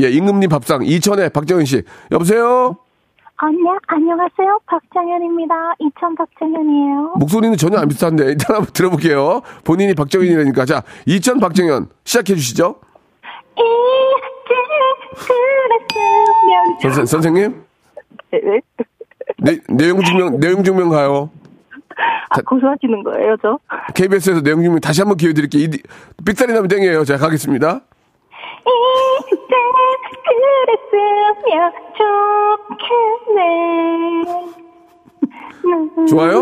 예, 0.00 0.10
임금님 0.10 0.48
밥상 0.48 0.80
2000에 0.80 1.32
박정현 1.32 1.64
씨. 1.66 1.82
여보세요? 2.10 2.76
안녕, 3.44 3.76
안녕하세요. 3.88 4.60
박정현입니다. 4.66 5.74
이천 5.80 6.14
박정현이에요. 6.14 7.14
목소리는 7.16 7.56
전혀 7.56 7.76
안 7.78 7.88
비슷한데 7.88 8.24
일단 8.26 8.54
한번 8.54 8.72
들어볼게요. 8.72 9.40
본인이 9.64 9.94
박정현이라니까. 9.94 10.64
자, 10.64 10.84
2000 11.06 11.40
박정현 11.40 11.88
시작해 12.04 12.36
주시죠. 12.36 12.76
선생, 16.80 17.04
선생님? 17.04 17.64
네. 18.30 18.60
내, 19.38 19.58
내용 19.68 20.00
증명, 20.04 20.38
내용 20.38 20.62
증명 20.62 20.90
가요. 20.90 21.28
아, 22.30 22.40
고소하시는 22.46 23.02
거예요, 23.02 23.36
저? 23.42 23.58
KBS에서 23.96 24.42
내용 24.42 24.62
증명 24.62 24.78
다시 24.78 25.00
한번 25.00 25.16
기회 25.16 25.32
드릴게요. 25.32 25.64
이, 25.64 25.68
삑사리 26.24 26.52
나면 26.52 26.68
땡이에요. 26.68 27.04
자, 27.04 27.16
가겠습니다. 27.16 27.80
이제 29.26 29.56
그랬으면 30.24 31.74
좋겠 31.98 33.11
네. 33.34 34.22
좋아요? 36.08 36.40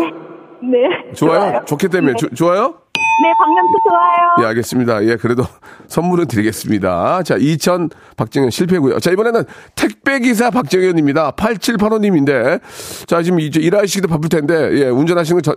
네. 0.63 1.13
좋아요? 1.15 1.61
좋겠다며. 1.65 2.13
조- 2.15 2.29
좋아요? 2.29 2.75
네, 3.23 3.31
방금도 3.37 3.77
좋아요. 3.89 4.35
예, 4.41 4.45
알겠습니다. 4.47 5.03
예, 5.05 5.15
그래도 5.15 5.43
선물은 5.87 6.27
드리겠습니다. 6.27 7.21
자, 7.23 7.35
2000 7.37 7.89
박정현 8.17 8.49
실패고요. 8.49 8.99
자, 8.99 9.11
이번에는 9.11 9.43
택배기사 9.75 10.49
박정현입니다. 10.49 11.31
8785님인데. 11.31 12.59
자, 13.07 13.21
지금 13.21 13.39
이제 13.39 13.59
일하시기도 13.59 14.07
바쁠 14.07 14.29
텐데, 14.29 14.71
예, 14.79 14.85
운전하시는 14.89 15.37
거 15.37 15.41
전, 15.41 15.55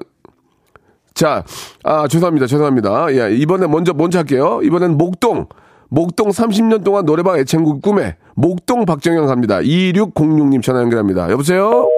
자, 1.14 1.44
아, 1.84 2.06
죄송합니다. 2.08 2.46
죄송합니다. 2.46 3.06
예, 3.14 3.34
이번에 3.34 3.66
먼저, 3.66 3.94
먼저 3.94 4.18
할게요. 4.18 4.60
이번엔 4.62 4.98
목동. 4.98 5.46
목동 5.94 6.30
30년 6.30 6.82
동안 6.82 7.06
노래방 7.06 7.38
애창곡 7.38 7.80
꿈에 7.80 8.16
목동 8.34 8.84
박정현 8.84 9.26
갑니다. 9.26 9.58
2606님 9.60 10.60
전화 10.60 10.80
연결합니다. 10.80 11.30
여보세요? 11.30 11.88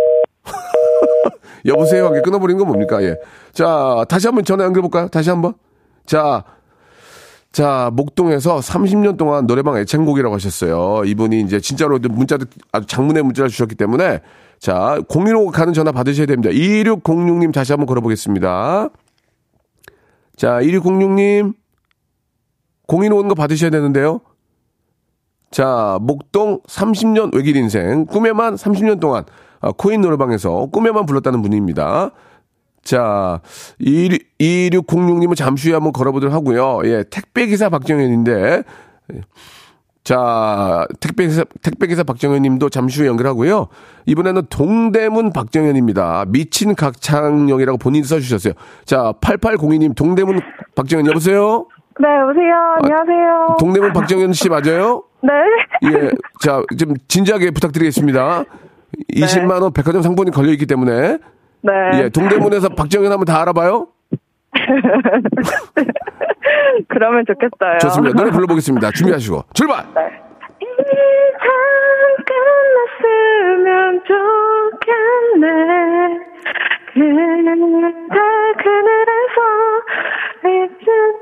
여보세요? 1.64 2.04
하게 2.08 2.20
끊어버린 2.20 2.58
건 2.58 2.66
뭡니까? 2.66 3.02
예. 3.02 3.16
자, 3.52 4.04
다시 4.06 4.26
한번 4.26 4.44
전화 4.44 4.64
연결해볼까요? 4.64 5.08
다시 5.08 5.30
한번. 5.30 5.54
자, 6.04 6.44
자, 7.52 7.90
목동에서 7.94 8.58
30년 8.58 9.16
동안 9.16 9.46
노래방 9.46 9.78
애창곡이라고 9.78 10.34
하셨어요. 10.34 11.04
이분이 11.06 11.40
이제 11.40 11.58
진짜로 11.58 11.98
문자도 11.98 12.44
장문의 12.86 13.22
문자를 13.22 13.48
주셨기 13.48 13.76
때문에 13.76 14.20
자, 14.58 15.00
015 15.08 15.52
가는 15.52 15.72
전화 15.72 15.90
받으셔야 15.90 16.26
됩니다. 16.26 16.50
2606님 16.50 17.50
다시 17.50 17.72
한번 17.72 17.86
걸어보겠습니다. 17.86 18.90
자, 20.36 20.60
2606님. 20.60 21.54
015 22.88 23.16
오는 23.16 23.28
거 23.28 23.34
받으셔야 23.34 23.70
되는데요. 23.70 24.20
자, 25.50 25.98
목동 26.00 26.60
30년 26.68 27.34
외길 27.34 27.56
인생. 27.56 28.06
꿈에만 28.06 28.56
30년 28.56 29.00
동안 29.00 29.24
아, 29.60 29.72
코인 29.72 30.00
노래방에서 30.00 30.66
꿈에만 30.66 31.06
불렀다는 31.06 31.42
분입니다. 31.42 32.10
자, 32.82 33.40
2606님은 33.80 35.34
잠시 35.34 35.68
후에 35.68 35.74
한번 35.74 35.92
걸어보도록 35.92 36.32
하고요. 36.32 36.82
예, 36.84 37.04
택배기사 37.10 37.68
박정현인데, 37.68 38.62
예. 39.12 39.20
자, 40.04 40.86
택배기사, 41.00 41.44
택배기사 41.62 42.04
박정현 42.04 42.40
님도 42.42 42.68
잠시 42.68 43.00
후에 43.00 43.08
연결하고요. 43.08 43.66
이번에는 44.06 44.42
동대문 44.48 45.32
박정현입니다. 45.32 46.26
미친 46.28 46.76
각창역이라고 46.76 47.76
본인이 47.78 48.04
써주셨어요. 48.04 48.54
자, 48.84 49.12
8802님, 49.20 49.96
동대문 49.96 50.40
박정현 50.76 51.06
여보세요? 51.08 51.66
네, 51.98 52.08
여보세요. 52.20 52.54
안녕하세요. 52.82 53.56
동대문 53.58 53.92
박정현 53.92 54.32
씨 54.34 54.48
맞아요? 54.50 55.02
네. 55.22 55.30
예, 55.84 56.10
자, 56.42 56.62
좀 56.78 56.94
진지하게 57.08 57.50
부탁드리겠습니다. 57.52 58.44
20만 59.14 59.62
원 59.62 59.72
백화점 59.72 60.02
상품이 60.02 60.30
걸려 60.30 60.50
있기 60.52 60.66
때문에. 60.66 61.16
네. 61.62 61.72
예, 61.94 62.08
동대문에서 62.10 62.68
박정현 62.70 63.10
하면 63.12 63.24
다 63.24 63.40
알아봐요? 63.42 63.88
그러면 66.88 67.24
좋겠어요. 67.26 67.78
좋습니다. 67.80 68.14
노래 68.16 68.30
불러보겠습니다. 68.30 68.90
준비하시고. 68.92 69.44
출발! 69.54 69.84
이상 70.60 71.48
끝났으면 73.00 74.02
좋겠네. 75.40 75.46
그늘에서 76.96 77.36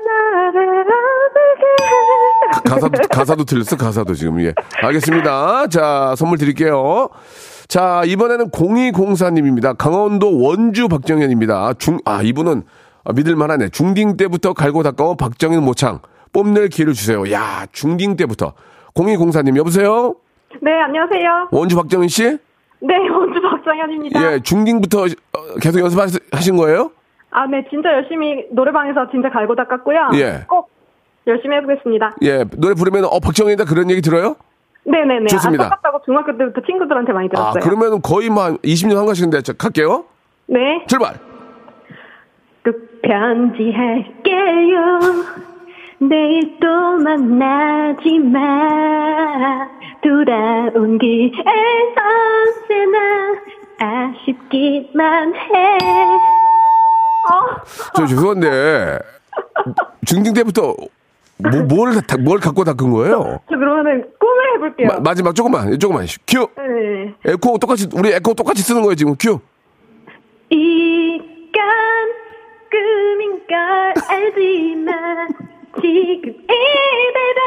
나를 0.05 0.79
안게. 0.79 1.65
가사도, 2.69 3.07
가사도 3.11 3.43
틀렸어, 3.43 3.75
가사도 3.75 4.13
지금. 4.13 4.41
예. 4.41 4.53
알겠습니다. 4.81 5.67
자, 5.67 6.15
선물 6.17 6.37
드릴게요. 6.37 7.09
자, 7.67 8.03
이번에는 8.05 8.51
0204님입니다. 8.51 9.75
강원도 9.77 10.41
원주 10.41 10.87
박정현입니다. 10.87 11.73
중, 11.73 11.99
아, 12.05 12.21
이분은 12.21 12.63
아, 13.03 13.13
믿을 13.13 13.35
만하네. 13.35 13.69
중딩 13.69 14.15
때부터 14.17 14.53
갈고 14.53 14.81
닦아온 14.83 15.17
박정현 15.17 15.63
모창. 15.63 15.99
뽐낼 16.31 16.69
기회를 16.69 16.93
주세요. 16.93 17.29
야, 17.31 17.65
중딩 17.71 18.15
때부터. 18.15 18.53
0204님, 18.93 19.57
여보세요? 19.57 20.15
네, 20.61 20.71
안녕하세요. 20.71 21.49
원주 21.51 21.75
박정현 21.75 22.07
씨? 22.07 22.37
네, 22.81 22.95
원주 23.09 23.41
박정현입니다. 23.41 24.33
예, 24.33 24.39
중딩부터 24.39 25.01
어, 25.03 25.05
계속 25.61 25.79
연습하신 25.79 26.57
거예요? 26.57 26.91
아, 27.31 27.45
네, 27.47 27.65
진짜 27.69 27.91
열심히 27.93 28.45
노래방에서 28.51 29.09
진짜 29.11 29.29
갈고 29.29 29.55
닦았고요. 29.55 30.11
예. 30.15 30.45
꼭 30.47 30.69
열심히 31.27 31.55
해보겠습니다. 31.57 32.15
예, 32.21 32.45
노래 32.57 32.73
부르면, 32.75 33.05
어, 33.05 33.19
박정현이다 33.19 33.65
그런 33.65 33.89
얘기 33.89 34.01
들어요? 34.01 34.35
네네네. 34.85 35.27
좋습니다. 35.27 35.63
안 35.65 35.69
똑같다고 35.71 36.01
중학교 36.05 36.37
때부터 36.37 36.61
친구들한테 36.65 37.11
많이 37.11 37.27
아, 37.27 37.29
들었어요. 37.29 37.63
그러면 37.63 38.01
거의 38.01 38.29
뭐 38.29 38.43
한 38.43 38.57
20년 38.59 38.95
한 38.95 39.05
것인데, 39.07 39.41
자, 39.41 39.53
갈게요. 39.53 40.05
네. 40.47 40.85
출발! 40.87 41.15
끝 42.61 43.01
편지할게요. 43.01 44.99
내일 45.99 46.59
또 46.59 46.67
만나지 47.03 48.19
마. 48.19 49.69
돌아온 50.05 50.99
길에 50.99 51.33
언제나 51.97 53.33
아쉽기만 53.79 55.33
해. 55.33 55.77
어, 57.27 57.63
저 57.95 58.05
죄송한데 58.05 58.99
중딩 60.05 60.33
때부터 60.35 60.75
뭐, 61.37 61.61
뭘, 61.67 61.99
다- 62.05 62.17
뭘 62.19 62.39
갈고 62.39 62.63
닦은 62.63 62.91
거예요? 62.91 63.39
저 63.49 63.57
그러면은 63.57 64.05
꿈을 64.19 64.53
해볼게요. 64.53 64.87
마, 64.89 64.99
마지막 64.99 65.33
조금만 65.33 65.79
조금만 65.79 66.05
큐 66.27 66.47
네. 66.55 67.15
에코 67.25 67.57
똑같이 67.57 67.89
우리 67.95 68.13
에코 68.13 68.35
똑같이 68.35 68.61
쓰는 68.61 68.83
거예요 68.83 68.93
지금 68.93 69.15
큐 69.19 69.39
이건 70.51 71.65
꿈인 72.69 73.41
걸 73.47 73.93
알지만 74.07 75.27
지금 75.81 76.29
이대로 76.29 77.41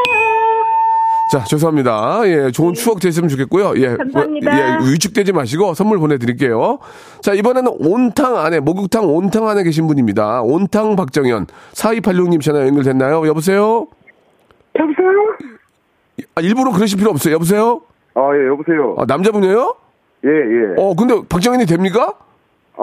자, 1.31 1.45
죄송합니다. 1.45 2.21
예, 2.25 2.51
좋은 2.51 2.73
추억 2.73 3.01
되셨으면 3.01 3.29
좋겠고요. 3.29 3.75
예, 3.77 3.97
감사합니다. 3.97 4.57
예, 4.81 4.91
위축되지 4.91 5.33
마시고 5.33 5.75
선물 5.75 5.99
보내드릴게요. 5.99 6.79
자, 7.21 7.35
이번에는 7.35 7.71
온탕 7.79 8.39
안에, 8.39 8.61
목욕탕 8.61 9.05
온탕 9.05 9.47
안에 9.47 9.63
계신 9.63 9.87
분입니다. 9.87 10.41
온탕 10.43 10.97
박정현. 10.97 11.47
4286님 11.73 12.41
전화 12.41 12.67
연결됐나요? 12.67 13.27
여보세요? 13.27 13.87
여보세요? 14.79 15.37
아, 16.35 16.41
일부러 16.41 16.73
그러실 16.73 16.99
필요 16.99 17.11
없어요. 17.11 17.35
여보세요? 17.35 17.83
아, 18.15 18.21
예, 18.35 18.47
여보세요. 18.49 18.97
아, 18.99 19.05
남자분이에요? 19.07 19.75
예, 20.25 20.29
예. 20.31 20.83
어, 20.83 20.95
근데 20.97 21.15
박정현이 21.29 21.67
됩니까? 21.67 22.15
아, 22.77 22.83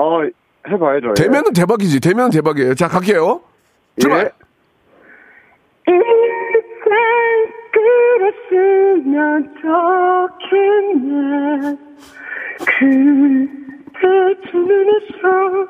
해봐야죠. 0.69 1.09
예. 1.17 1.23
되면은 1.23 1.53
대박이지. 1.53 1.99
되면은 1.99 2.29
대박이에요. 2.29 2.75
자, 2.75 2.87
갈게요. 2.87 3.41
출발! 3.99 4.31
이제 5.87 5.95
그랬으면 7.75 9.53
좋겠네. 10.41 11.77
그 12.59 12.85
눈에서 14.57 15.67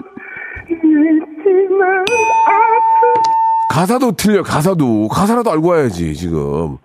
잊지만 0.69 2.05
아픈 2.47 3.21
가사도 3.71 4.11
틀려, 4.13 4.43
가사도. 4.43 5.07
가사라도 5.09 5.51
알고 5.51 5.67
와야지, 5.69 6.15
지금. 6.15 6.77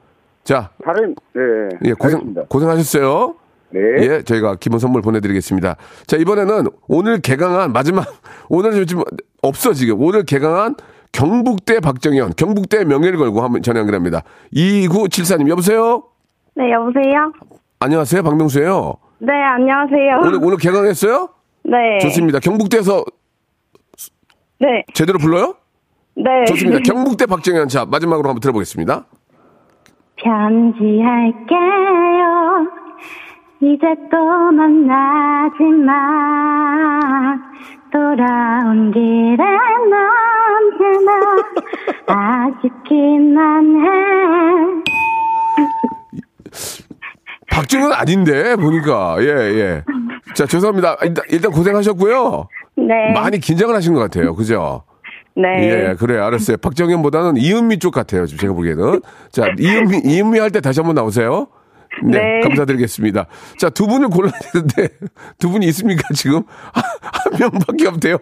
자, 0.42 0.70
다른, 0.84 1.14
네. 1.34 1.40
예, 1.84 1.92
고생, 1.92 2.16
알겠습니다. 2.16 2.42
고생하셨어요. 2.48 3.34
네. 3.70 3.80
예, 4.00 4.22
저희가 4.22 4.56
기본 4.56 4.80
선물 4.80 5.00
보내드리겠습니다. 5.02 5.76
자, 6.06 6.16
이번에는 6.16 6.66
오늘 6.88 7.20
개강한 7.20 7.72
마지막, 7.72 8.06
오늘 8.48 8.86
지금 8.86 9.04
없어, 9.42 9.72
지금. 9.72 10.02
오늘 10.02 10.24
개강한 10.24 10.74
경북대 11.12 11.80
박정현, 11.80 12.32
경북대 12.36 12.84
명예를 12.84 13.18
걸고 13.18 13.42
한번 13.42 13.62
전화 13.62 13.80
연결합니다. 13.80 14.22
2974님, 14.54 15.48
여보세요? 15.48 16.04
네, 16.54 16.70
여보세요? 16.72 17.32
안녕하세요, 17.80 18.22
박명수예요 18.22 18.94
네, 19.18 19.32
안녕하세요. 19.32 20.20
오늘, 20.22 20.38
오늘 20.42 20.56
개강했어요? 20.56 21.28
네. 21.64 21.98
좋습니다. 22.00 22.38
경북대에서 22.38 23.04
네, 24.60 24.84
제대로 24.94 25.18
불러요? 25.18 25.54
네. 26.14 26.44
좋습니다. 26.46 26.80
경북대 26.84 27.26
박정현, 27.26 27.68
자, 27.68 27.84
마지막으로 27.84 28.28
한번 28.28 28.40
들어보겠습니다. 28.40 29.04
편지할게요. 30.16 31.50
이제 33.62 33.86
또 34.10 34.16
만나지만 34.52 35.90
돌아온 37.92 38.92
길에 38.92 39.42
언제나 40.56 41.20
아쉽기만 42.06 43.64
해. 43.76 43.88
박정현 47.50 47.92
아닌데, 47.92 48.56
보니까. 48.56 49.16
예, 49.20 49.26
예. 49.26 49.84
자, 50.34 50.46
죄송합니다. 50.46 50.96
일단, 51.02 51.24
일단 51.30 51.50
고생하셨고요. 51.50 52.48
네. 52.76 53.12
많이 53.12 53.38
긴장을 53.38 53.74
하신 53.74 53.92
것 53.94 54.00
같아요. 54.00 54.34
그죠? 54.34 54.84
네. 55.36 55.48
예, 55.90 55.94
그래요. 55.98 56.24
알았어요. 56.24 56.56
박정현보다는 56.58 57.36
이은미 57.36 57.78
쪽 57.78 57.92
같아요. 57.94 58.26
지금 58.26 58.40
제가 58.40 58.54
보기에는. 58.54 59.00
자, 59.32 59.48
이은미, 59.58 60.02
이은미 60.04 60.38
할 60.38 60.50
때 60.50 60.60
다시 60.60 60.80
한번 60.80 60.94
나오세요. 60.94 61.48
네, 62.02 62.18
네. 62.18 62.40
감사드리겠습니다. 62.40 63.26
자, 63.58 63.70
두 63.70 63.86
분을 63.86 64.08
골라야 64.08 64.32
되는데, 64.52 64.88
두 65.38 65.50
분이 65.50 65.66
있습니까, 65.66 66.02
지금? 66.14 66.42
한 66.72 67.38
명밖에 67.38 67.88
없대요. 67.88 68.18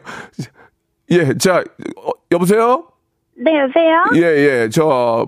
예, 1.11 1.35
자, 1.35 1.62
어, 1.96 2.11
여보세요? 2.33 2.88
네, 3.37 3.52
여보세요? 3.61 4.04
예, 4.14 4.20
예, 4.20 4.68
저, 4.70 5.26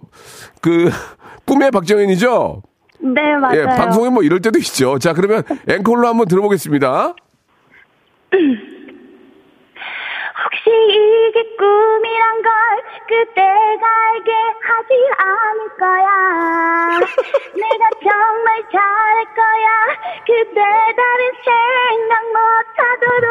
그, 0.61 0.91
꿈의 1.45 1.71
박정현이죠? 1.71 2.63
네, 3.01 3.37
맞아요. 3.37 3.61
예, 3.61 3.65
방송에 3.65 4.11
뭐 4.11 4.23
이럴 4.23 4.41
때도 4.41 4.59
있죠. 4.59 4.99
자, 4.99 5.13
그러면 5.13 5.43
앵콜로 5.69 6.07
한번 6.07 6.29
들어보겠습니다. 6.29 7.15
혹시 10.43 10.71
이게 10.71 11.43
꿈이란 11.57 12.43
걸 12.43 12.51
그때가 13.09 13.87
알게 14.13 14.31
하지 14.63 14.91
않을 15.19 15.69
거야. 15.79 16.99
내가 17.55 17.85
정말 18.03 18.63
잘할 18.73 19.25
거야. 19.35 19.69
그대 20.27 20.61
다른 20.97 21.21
생각 21.45 22.13
못 22.33 22.39
하도록. 22.77 23.31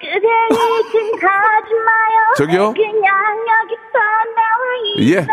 그대 0.00 0.28
잊지 0.50 0.94
하지 1.24 1.74
마요. 1.74 2.16
저기요? 2.36 2.74
그냥 2.74 3.08
여기서 3.48 3.92
나와 3.94 4.33
예. 5.00 5.26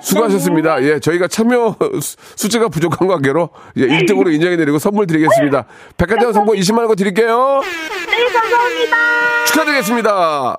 수고하셨습니다. 0.00 0.82
예, 0.82 0.98
저희가 1.00 1.28
참여 1.28 1.76
수- 2.00 2.16
숫자가 2.36 2.68
부족한 2.68 3.06
관계로 3.08 3.50
예, 3.76 3.86
1등으로 3.86 4.32
인정해 4.32 4.56
드리고 4.56 4.78
선물 4.78 5.06
드리겠습니다. 5.06 5.66
백화점 5.96 6.32
상품 6.32 6.56
20만원 6.56 6.88
거 6.88 6.94
드릴게요. 6.94 7.60
네, 7.62 8.24
감사합니다. 8.32 8.96
축하드리겠습니다. 9.46 10.58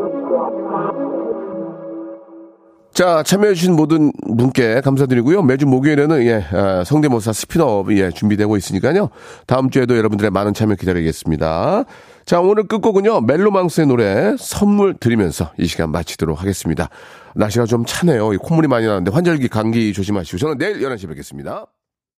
자, 2.93 3.23
참여해주신 3.23 3.75
모든 3.75 4.11
분께 4.37 4.81
감사드리고요. 4.81 5.43
매주 5.43 5.65
목요일에는, 5.65 6.25
예, 6.25 6.45
아, 6.51 6.83
성대모사 6.83 7.31
스핀오프, 7.31 7.91
예, 7.93 8.09
준비되고 8.09 8.57
있으니까요. 8.57 9.09
다음 9.47 9.69
주에도 9.69 9.97
여러분들의 9.97 10.29
많은 10.29 10.53
참여 10.53 10.75
기다리겠습니다. 10.75 11.85
자, 12.25 12.41
오늘 12.41 12.67
끝곡은요, 12.67 13.21
멜로망스의 13.21 13.87
노래 13.87 14.35
선물 14.37 14.93
드리면서 14.93 15.51
이 15.57 15.67
시간 15.67 15.91
마치도록 15.91 16.41
하겠습니다. 16.41 16.89
날씨가 17.35 17.65
좀 17.65 17.85
차네요. 17.85 18.33
이 18.33 18.37
콧물이 18.37 18.67
많이 18.67 18.85
나는데 18.85 19.11
환절기 19.11 19.47
감기 19.47 19.93
조심하시고 19.93 20.37
저는 20.37 20.57
내일 20.57 20.81
11시에 20.81 21.07
뵙겠습니다. 21.07 21.67